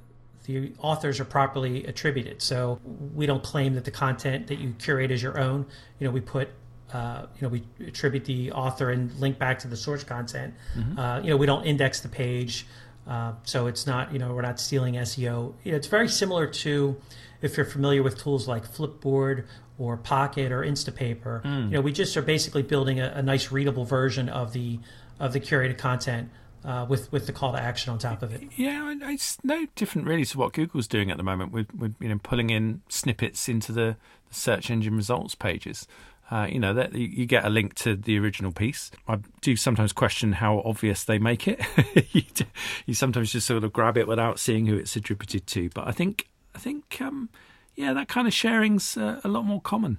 the 0.44 0.72
authors 0.78 1.20
are 1.20 1.24
properly 1.24 1.84
attributed. 1.86 2.42
So 2.42 2.80
we 3.14 3.26
don't 3.26 3.42
claim 3.42 3.74
that 3.74 3.84
the 3.84 3.90
content 3.90 4.48
that 4.48 4.58
you 4.58 4.74
curate 4.78 5.10
is 5.10 5.22
your 5.22 5.38
own. 5.38 5.66
You 5.98 6.06
know, 6.06 6.10
we 6.10 6.20
put 6.20 6.48
uh, 6.92 7.26
you 7.36 7.42
know, 7.42 7.48
we 7.48 7.62
attribute 7.86 8.24
the 8.24 8.50
author 8.50 8.90
and 8.90 9.14
link 9.20 9.38
back 9.38 9.60
to 9.60 9.68
the 9.68 9.76
source 9.76 10.02
content. 10.02 10.54
Mm-hmm. 10.76 10.98
Uh, 10.98 11.20
you 11.20 11.30
know, 11.30 11.36
we 11.36 11.46
don't 11.46 11.64
index 11.64 12.00
the 12.00 12.08
page, 12.08 12.66
uh, 13.06 13.32
so 13.44 13.68
it's 13.68 13.86
not, 13.86 14.12
you 14.12 14.18
know, 14.18 14.34
we're 14.34 14.42
not 14.42 14.58
stealing 14.58 14.94
SEO. 14.94 15.54
You 15.62 15.70
know, 15.70 15.76
it's 15.76 15.86
very 15.86 16.08
similar 16.08 16.48
to 16.48 17.00
if 17.42 17.56
you're 17.56 17.64
familiar 17.66 18.02
with 18.02 18.18
tools 18.18 18.48
like 18.48 18.66
Flipboard 18.66 19.44
or 19.80 19.96
Pocket 19.96 20.52
or 20.52 20.62
Instapaper. 20.62 21.42
Mm. 21.42 21.64
You 21.64 21.70
know, 21.70 21.80
we 21.80 21.92
just 21.92 22.16
are 22.16 22.22
basically 22.22 22.62
building 22.62 23.00
a, 23.00 23.12
a 23.16 23.22
nice 23.22 23.50
readable 23.50 23.84
version 23.84 24.28
of 24.28 24.52
the 24.52 24.78
of 25.18 25.32
the 25.32 25.40
curated 25.40 25.78
content 25.78 26.30
uh, 26.64 26.86
with 26.88 27.10
with 27.10 27.26
the 27.26 27.32
call 27.32 27.52
to 27.52 27.60
action 27.60 27.90
on 27.90 27.98
top 27.98 28.22
of 28.22 28.32
it. 28.32 28.42
Yeah, 28.56 28.94
it's 29.02 29.42
no 29.42 29.66
different 29.74 30.06
really 30.06 30.24
to 30.26 30.38
what 30.38 30.52
Google's 30.52 30.86
doing 30.86 31.10
at 31.10 31.16
the 31.16 31.22
moment 31.22 31.52
We're 31.52 31.92
you 31.98 32.08
know 32.08 32.18
pulling 32.22 32.50
in 32.50 32.82
snippets 32.88 33.48
into 33.48 33.72
the, 33.72 33.96
the 34.28 34.34
search 34.34 34.70
engine 34.70 34.96
results 34.96 35.34
pages. 35.34 35.88
Uh, 36.30 36.46
you 36.48 36.60
know 36.60 36.72
that 36.74 36.94
you 36.94 37.26
get 37.26 37.44
a 37.44 37.48
link 37.48 37.74
to 37.74 37.96
the 37.96 38.18
original 38.18 38.52
piece. 38.52 38.90
I 39.08 39.18
do 39.40 39.56
sometimes 39.56 39.92
question 39.92 40.34
how 40.34 40.62
obvious 40.64 41.04
they 41.04 41.18
make 41.18 41.48
it. 41.48 41.60
you, 42.12 42.22
do, 42.34 42.44
you, 42.86 42.94
sometimes 42.94 43.32
just 43.32 43.46
sort 43.46 43.64
of 43.64 43.72
grab 43.72 43.96
it 43.96 44.06
without 44.06 44.38
seeing 44.38 44.66
who 44.66 44.76
it's 44.76 44.94
attributed 44.94 45.46
to. 45.48 45.70
But 45.70 45.88
I 45.88 45.92
think 45.92 46.28
I 46.54 46.58
think 46.58 46.98
um, 47.00 47.30
yeah, 47.76 47.92
that 47.92 48.08
kind 48.08 48.26
of 48.26 48.34
sharing's 48.34 48.96
uh, 48.96 49.20
a 49.24 49.28
lot 49.28 49.44
more 49.44 49.60
common. 49.60 49.98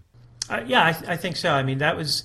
Uh, 0.50 0.64
yeah, 0.66 0.84
I, 0.84 1.14
I, 1.14 1.18
think 1.18 1.36
so. 1.36 1.52
I 1.52 1.64
mean, 1.64 1.78
that 1.78 1.96
was 1.96 2.24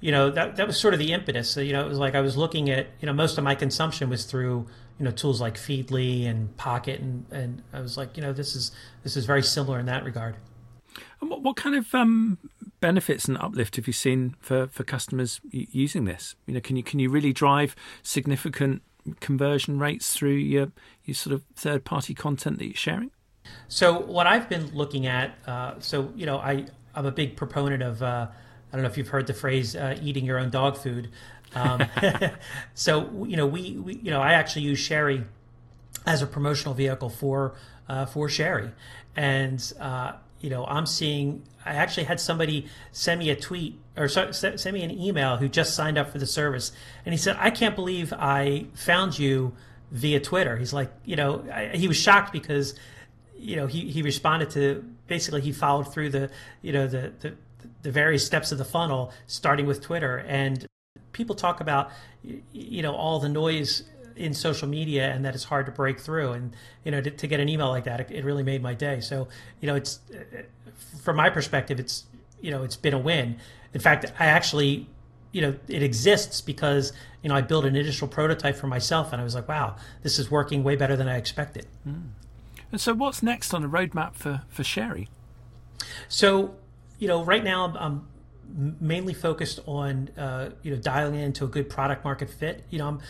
you 0.00 0.12
know 0.12 0.30
that 0.30 0.56
that 0.56 0.66
was 0.66 0.78
sort 0.78 0.94
of 0.94 1.00
the 1.00 1.12
impetus. 1.12 1.50
So, 1.50 1.60
you 1.60 1.72
know, 1.72 1.84
it 1.84 1.88
was 1.88 1.98
like 1.98 2.14
I 2.14 2.20
was 2.20 2.36
looking 2.36 2.70
at 2.70 2.86
you 3.00 3.06
know 3.06 3.12
most 3.12 3.38
of 3.38 3.44
my 3.44 3.54
consumption 3.54 4.08
was 4.08 4.24
through 4.24 4.66
you 4.98 5.04
know 5.04 5.10
tools 5.10 5.40
like 5.40 5.54
Feedly 5.56 6.26
and 6.26 6.56
Pocket, 6.56 7.00
and 7.00 7.26
and 7.30 7.62
I 7.72 7.80
was 7.80 7.96
like 7.96 8.16
you 8.16 8.22
know 8.22 8.32
this 8.32 8.54
is 8.54 8.70
this 9.02 9.16
is 9.16 9.26
very 9.26 9.42
similar 9.42 9.78
in 9.78 9.86
that 9.86 10.04
regard. 10.04 10.36
And 11.20 11.30
what, 11.30 11.42
what 11.42 11.56
kind 11.56 11.74
of 11.74 11.94
um, 11.94 12.38
benefits 12.80 13.26
and 13.26 13.36
uplift 13.38 13.76
have 13.76 13.86
you 13.86 13.92
seen 13.92 14.34
for, 14.40 14.66
for 14.68 14.84
customers 14.84 15.40
using 15.50 16.04
this? 16.04 16.36
You 16.46 16.54
know, 16.54 16.60
can 16.60 16.76
you 16.76 16.82
can 16.82 16.98
you 16.98 17.10
really 17.10 17.32
drive 17.32 17.74
significant 18.02 18.82
conversion 19.20 19.78
rates 19.78 20.14
through 20.14 20.34
your 20.34 20.72
your 21.04 21.14
sort 21.14 21.34
of 21.34 21.42
third 21.54 21.84
party 21.84 22.14
content 22.14 22.58
that 22.58 22.66
you're 22.66 22.74
sharing? 22.74 23.10
So 23.68 23.98
what 24.00 24.26
I've 24.26 24.48
been 24.48 24.74
looking 24.74 25.06
at, 25.06 25.36
uh, 25.46 25.74
so 25.80 26.12
you 26.14 26.26
know, 26.26 26.38
I 26.38 26.66
I'm 26.94 27.06
a 27.06 27.12
big 27.12 27.36
proponent 27.36 27.82
of. 27.82 28.02
Uh, 28.02 28.28
I 28.72 28.76
don't 28.76 28.82
know 28.82 28.90
if 28.90 28.98
you've 28.98 29.08
heard 29.08 29.26
the 29.26 29.34
phrase 29.34 29.76
uh, 29.76 29.96
"eating 30.02 30.24
your 30.24 30.38
own 30.38 30.50
dog 30.50 30.76
food." 30.76 31.10
Um, 31.54 31.84
so 32.74 33.24
you 33.26 33.36
know, 33.36 33.46
we, 33.46 33.72
we, 33.72 33.94
you 33.96 34.10
know 34.10 34.20
I 34.20 34.32
actually 34.32 34.62
use 34.62 34.78
Sharey 34.78 35.24
as 36.06 36.22
a 36.22 36.26
promotional 36.26 36.74
vehicle 36.74 37.10
for 37.10 37.54
uh, 37.88 38.06
for 38.06 38.28
Sharey, 38.28 38.70
and 39.14 39.72
uh, 39.80 40.12
you 40.40 40.50
know 40.50 40.64
I'm 40.66 40.86
seeing. 40.86 41.42
I 41.64 41.74
actually 41.74 42.04
had 42.04 42.20
somebody 42.20 42.68
send 42.92 43.18
me 43.18 43.30
a 43.30 43.34
tweet 43.34 43.76
or 43.96 44.06
send 44.08 44.72
me 44.72 44.84
an 44.84 44.90
email 44.92 45.36
who 45.36 45.48
just 45.48 45.74
signed 45.74 45.98
up 45.98 46.10
for 46.10 46.18
the 46.18 46.26
service, 46.26 46.72
and 47.04 47.12
he 47.12 47.18
said, 47.18 47.36
"I 47.40 47.50
can't 47.50 47.74
believe 47.74 48.12
I 48.12 48.66
found 48.74 49.18
you 49.18 49.52
via 49.90 50.20
Twitter." 50.20 50.56
He's 50.56 50.72
like, 50.72 50.92
you 51.04 51.16
know, 51.16 51.44
I, 51.52 51.76
he 51.76 51.88
was 51.88 51.96
shocked 51.96 52.32
because 52.32 52.74
you 53.38 53.56
know 53.56 53.66
he, 53.66 53.90
he 53.90 54.02
responded 54.02 54.50
to 54.50 54.84
basically 55.06 55.40
he 55.40 55.52
followed 55.52 55.92
through 55.92 56.10
the 56.10 56.30
you 56.62 56.72
know 56.72 56.86
the, 56.86 57.12
the 57.20 57.34
the 57.82 57.92
various 57.92 58.26
steps 58.26 58.52
of 58.52 58.58
the 58.58 58.64
funnel, 58.64 59.12
starting 59.26 59.66
with 59.66 59.80
Twitter. 59.80 60.18
And 60.26 60.66
people 61.12 61.36
talk 61.36 61.60
about, 61.60 61.90
you 62.52 62.82
know, 62.82 62.94
all 62.94 63.20
the 63.20 63.28
noise 63.28 63.84
in 64.16 64.34
social 64.34 64.66
media 64.66 65.12
and 65.12 65.24
that 65.24 65.34
it's 65.34 65.44
hard 65.44 65.66
to 65.66 65.72
break 65.72 66.00
through. 66.00 66.32
And, 66.32 66.56
you 66.84 66.90
know, 66.90 67.00
to, 67.00 67.10
to 67.10 67.26
get 67.26 67.38
an 67.38 67.48
email 67.48 67.68
like 67.68 67.84
that, 67.84 68.00
it, 68.00 68.10
it, 68.10 68.24
really 68.24 68.42
made 68.42 68.62
my 68.62 68.74
day. 68.74 69.00
So, 69.00 69.28
you 69.60 69.66
know, 69.66 69.76
it's, 69.76 70.00
from 71.02 71.16
my 71.16 71.30
perspective, 71.30 71.78
it's, 71.78 72.04
you 72.40 72.50
know, 72.50 72.62
it's 72.62 72.76
been 72.76 72.94
a 72.94 72.98
win. 72.98 73.36
In 73.72 73.80
fact, 73.80 74.10
I 74.18 74.26
actually, 74.26 74.88
you 75.32 75.42
know, 75.42 75.54
it 75.68 75.82
exists 75.82 76.40
because, 76.40 76.92
you 77.22 77.28
know, 77.28 77.34
I 77.34 77.42
built 77.42 77.66
an 77.66 77.76
initial 77.76 78.08
prototype 78.08 78.56
for 78.56 78.66
myself 78.66 79.12
and 79.12 79.20
I 79.20 79.24
was 79.24 79.34
like, 79.34 79.48
wow, 79.48 79.76
this 80.02 80.18
is 80.18 80.30
working 80.30 80.64
way 80.64 80.76
better 80.76 80.96
than 80.96 81.08
I 81.08 81.18
expected. 81.18 81.66
Mm. 81.86 82.08
And 82.76 82.80
so 82.82 82.92
what's 82.92 83.22
next 83.22 83.54
on 83.54 83.62
the 83.62 83.68
roadmap 83.68 84.16
for, 84.16 84.42
for 84.50 84.62
Sharey? 84.62 85.08
So 86.10 86.56
you 86.98 87.08
know, 87.08 87.24
right 87.24 87.42
now 87.42 87.64
I'm, 87.64 87.74
I'm 88.54 88.76
mainly 88.82 89.14
focused 89.14 89.60
on 89.64 90.10
uh, 90.18 90.50
you 90.62 90.72
know 90.72 90.76
dialing 90.76 91.14
into 91.14 91.46
a 91.46 91.48
good 91.48 91.70
product 91.70 92.04
market 92.04 92.28
fit. 92.28 92.64
You 92.68 92.80
know, 92.80 92.88
I'm 92.88 93.00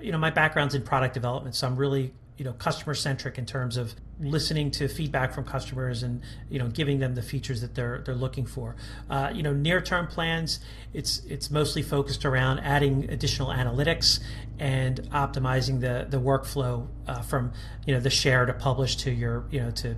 you 0.00 0.10
know 0.10 0.18
my 0.18 0.30
background's 0.30 0.74
in 0.74 0.82
product 0.82 1.14
development, 1.14 1.54
so 1.54 1.68
I'm 1.68 1.76
really 1.76 2.12
you 2.36 2.44
know 2.44 2.52
customer 2.52 2.94
centric 2.94 3.38
in 3.38 3.46
terms 3.46 3.76
of 3.76 3.94
listening 4.20 4.70
to 4.70 4.88
feedback 4.88 5.32
from 5.32 5.44
customers 5.44 6.02
and 6.02 6.22
you 6.48 6.58
know 6.58 6.68
giving 6.68 6.98
them 6.98 7.14
the 7.14 7.22
features 7.22 7.60
that 7.60 7.74
they're 7.74 8.02
they're 8.04 8.14
looking 8.14 8.46
for. 8.46 8.76
Uh, 9.08 9.30
you 9.32 9.42
know, 9.42 9.52
near 9.52 9.80
term 9.80 10.06
plans, 10.06 10.60
it's 10.92 11.24
it's 11.26 11.50
mostly 11.50 11.82
focused 11.82 12.24
around 12.24 12.58
adding 12.60 13.08
additional 13.10 13.48
analytics 13.48 14.20
and 14.58 15.00
optimizing 15.10 15.80
the 15.80 16.06
the 16.08 16.20
workflow 16.20 16.86
uh, 17.06 17.20
from 17.22 17.52
you 17.86 17.94
know 17.94 18.00
the 18.00 18.10
share 18.10 18.46
to 18.46 18.52
publish 18.52 18.96
to 18.96 19.10
your 19.10 19.44
you 19.50 19.60
know 19.60 19.70
to 19.70 19.96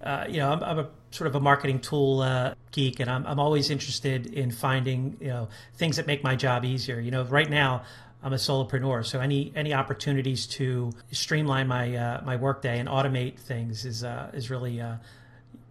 uh, 0.03 0.25
you 0.27 0.37
know, 0.37 0.51
I'm, 0.51 0.63
I'm, 0.63 0.79
a 0.79 0.89
sort 1.11 1.27
of 1.27 1.35
a 1.35 1.39
marketing 1.39 1.79
tool 1.79 2.21
uh, 2.21 2.55
geek, 2.71 2.99
and 2.99 3.07
I'm, 3.07 3.23
I'm 3.27 3.39
always 3.39 3.69
interested 3.69 4.25
in 4.25 4.49
finding 4.49 5.15
you 5.19 5.27
know 5.27 5.49
things 5.75 5.97
that 5.97 6.07
make 6.07 6.23
my 6.23 6.35
job 6.35 6.65
easier. 6.65 6.99
You 6.99 7.11
know, 7.11 7.23
right 7.25 7.49
now 7.49 7.83
I'm 8.23 8.33
a 8.33 8.37
solopreneur, 8.37 9.05
so 9.05 9.19
any 9.19 9.51
any 9.55 9.73
opportunities 9.73 10.45
to 10.47 10.91
streamline 11.11 11.67
my 11.67 11.95
uh, 11.95 12.21
my 12.23 12.35
workday 12.35 12.79
and 12.79 12.87
automate 12.87 13.39
things 13.39 13.85
is 13.85 14.03
uh, 14.03 14.29
is 14.33 14.49
really 14.49 14.79
uh, 14.79 14.95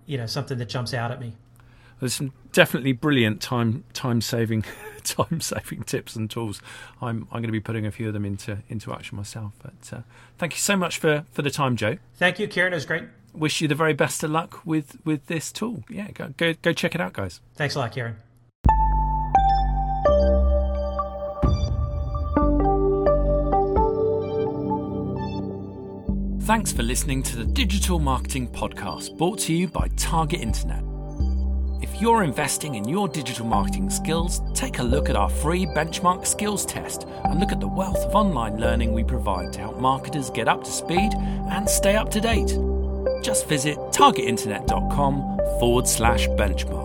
you 0.07 0.19
know 0.19 0.27
something 0.27 0.59
that 0.59 0.69
jumps 0.69 0.93
out 0.93 1.11
at 1.11 1.21
me. 1.21 1.35
There's 2.01 2.15
some 2.15 2.33
definitely 2.53 2.93
brilliant 2.93 3.41
time 3.41 3.85
time 3.93 4.21
saving 4.21 4.65
time 5.05 5.41
saving 5.41 5.85
tips 5.85 6.17
and 6.17 6.29
tools. 6.29 6.61
I'm 7.01 7.29
I'm 7.31 7.41
going 7.41 7.45
to 7.45 7.53
be 7.53 7.61
putting 7.61 7.87
a 7.87 7.93
few 7.93 8.09
of 8.09 8.15
them 8.15 8.25
into 8.25 8.59
into 8.69 8.93
action 8.93 9.17
myself. 9.17 9.53
But 9.63 9.97
uh, 9.97 10.03
thank 10.39 10.55
you 10.55 10.59
so 10.59 10.77
much 10.77 10.99
for 10.99 11.25
for 11.31 11.43
the 11.43 11.51
time, 11.51 11.77
Joe. 11.77 11.99
Thank 12.17 12.39
you, 12.39 12.47
Ciaran. 12.47 12.73
It 12.73 12.77
was 12.77 12.87
great 12.87 13.05
wish 13.33 13.61
you 13.61 13.69
the 13.69 13.75
very 13.75 13.93
best 13.93 14.23
of 14.25 14.31
luck 14.31 14.61
with 14.65 14.97
with 15.05 15.27
this 15.27 15.53
tool. 15.53 15.85
Yeah, 15.89 16.11
go 16.11 16.35
go, 16.37 16.55
go 16.55 16.73
check 16.73 16.95
it 16.95 17.01
out, 17.01 17.13
guys. 17.13 17.41
Thanks 17.55 17.75
a 17.75 17.79
lot, 17.79 17.93
Ciaran. 17.93 18.17
Thanks 26.51 26.73
for 26.73 26.83
listening 26.83 27.23
to 27.23 27.37
the 27.37 27.45
Digital 27.45 28.01
Marketing 28.01 28.49
Podcast 28.49 29.17
brought 29.17 29.39
to 29.39 29.55
you 29.55 29.69
by 29.69 29.87
Target 29.97 30.41
Internet. 30.41 30.83
If 31.81 32.03
you're 32.03 32.25
investing 32.25 32.75
in 32.75 32.89
your 32.89 33.07
digital 33.07 33.47
marketing 33.47 33.89
skills, 33.89 34.43
take 34.53 34.81
a 34.81 34.83
look 34.83 35.09
at 35.09 35.15
our 35.15 35.31
free 35.31 35.65
benchmark 35.65 36.27
skills 36.27 36.67
test 36.67 37.05
and 37.23 37.39
look 37.39 37.53
at 37.53 37.61
the 37.61 37.69
wealth 37.69 37.99
of 37.99 38.17
online 38.17 38.57
learning 38.57 38.93
we 38.93 39.05
provide 39.05 39.53
to 39.53 39.61
help 39.61 39.79
marketers 39.79 40.29
get 40.29 40.49
up 40.49 40.65
to 40.65 40.73
speed 40.73 41.13
and 41.53 41.71
stay 41.71 41.95
up 41.95 42.11
to 42.11 42.21
date 42.21 42.59
just 43.23 43.47
visit 43.49 43.77
targetinternet.com 43.93 45.39
forward 45.61 45.87
slash 45.87 46.27
benchmark. 46.31 46.80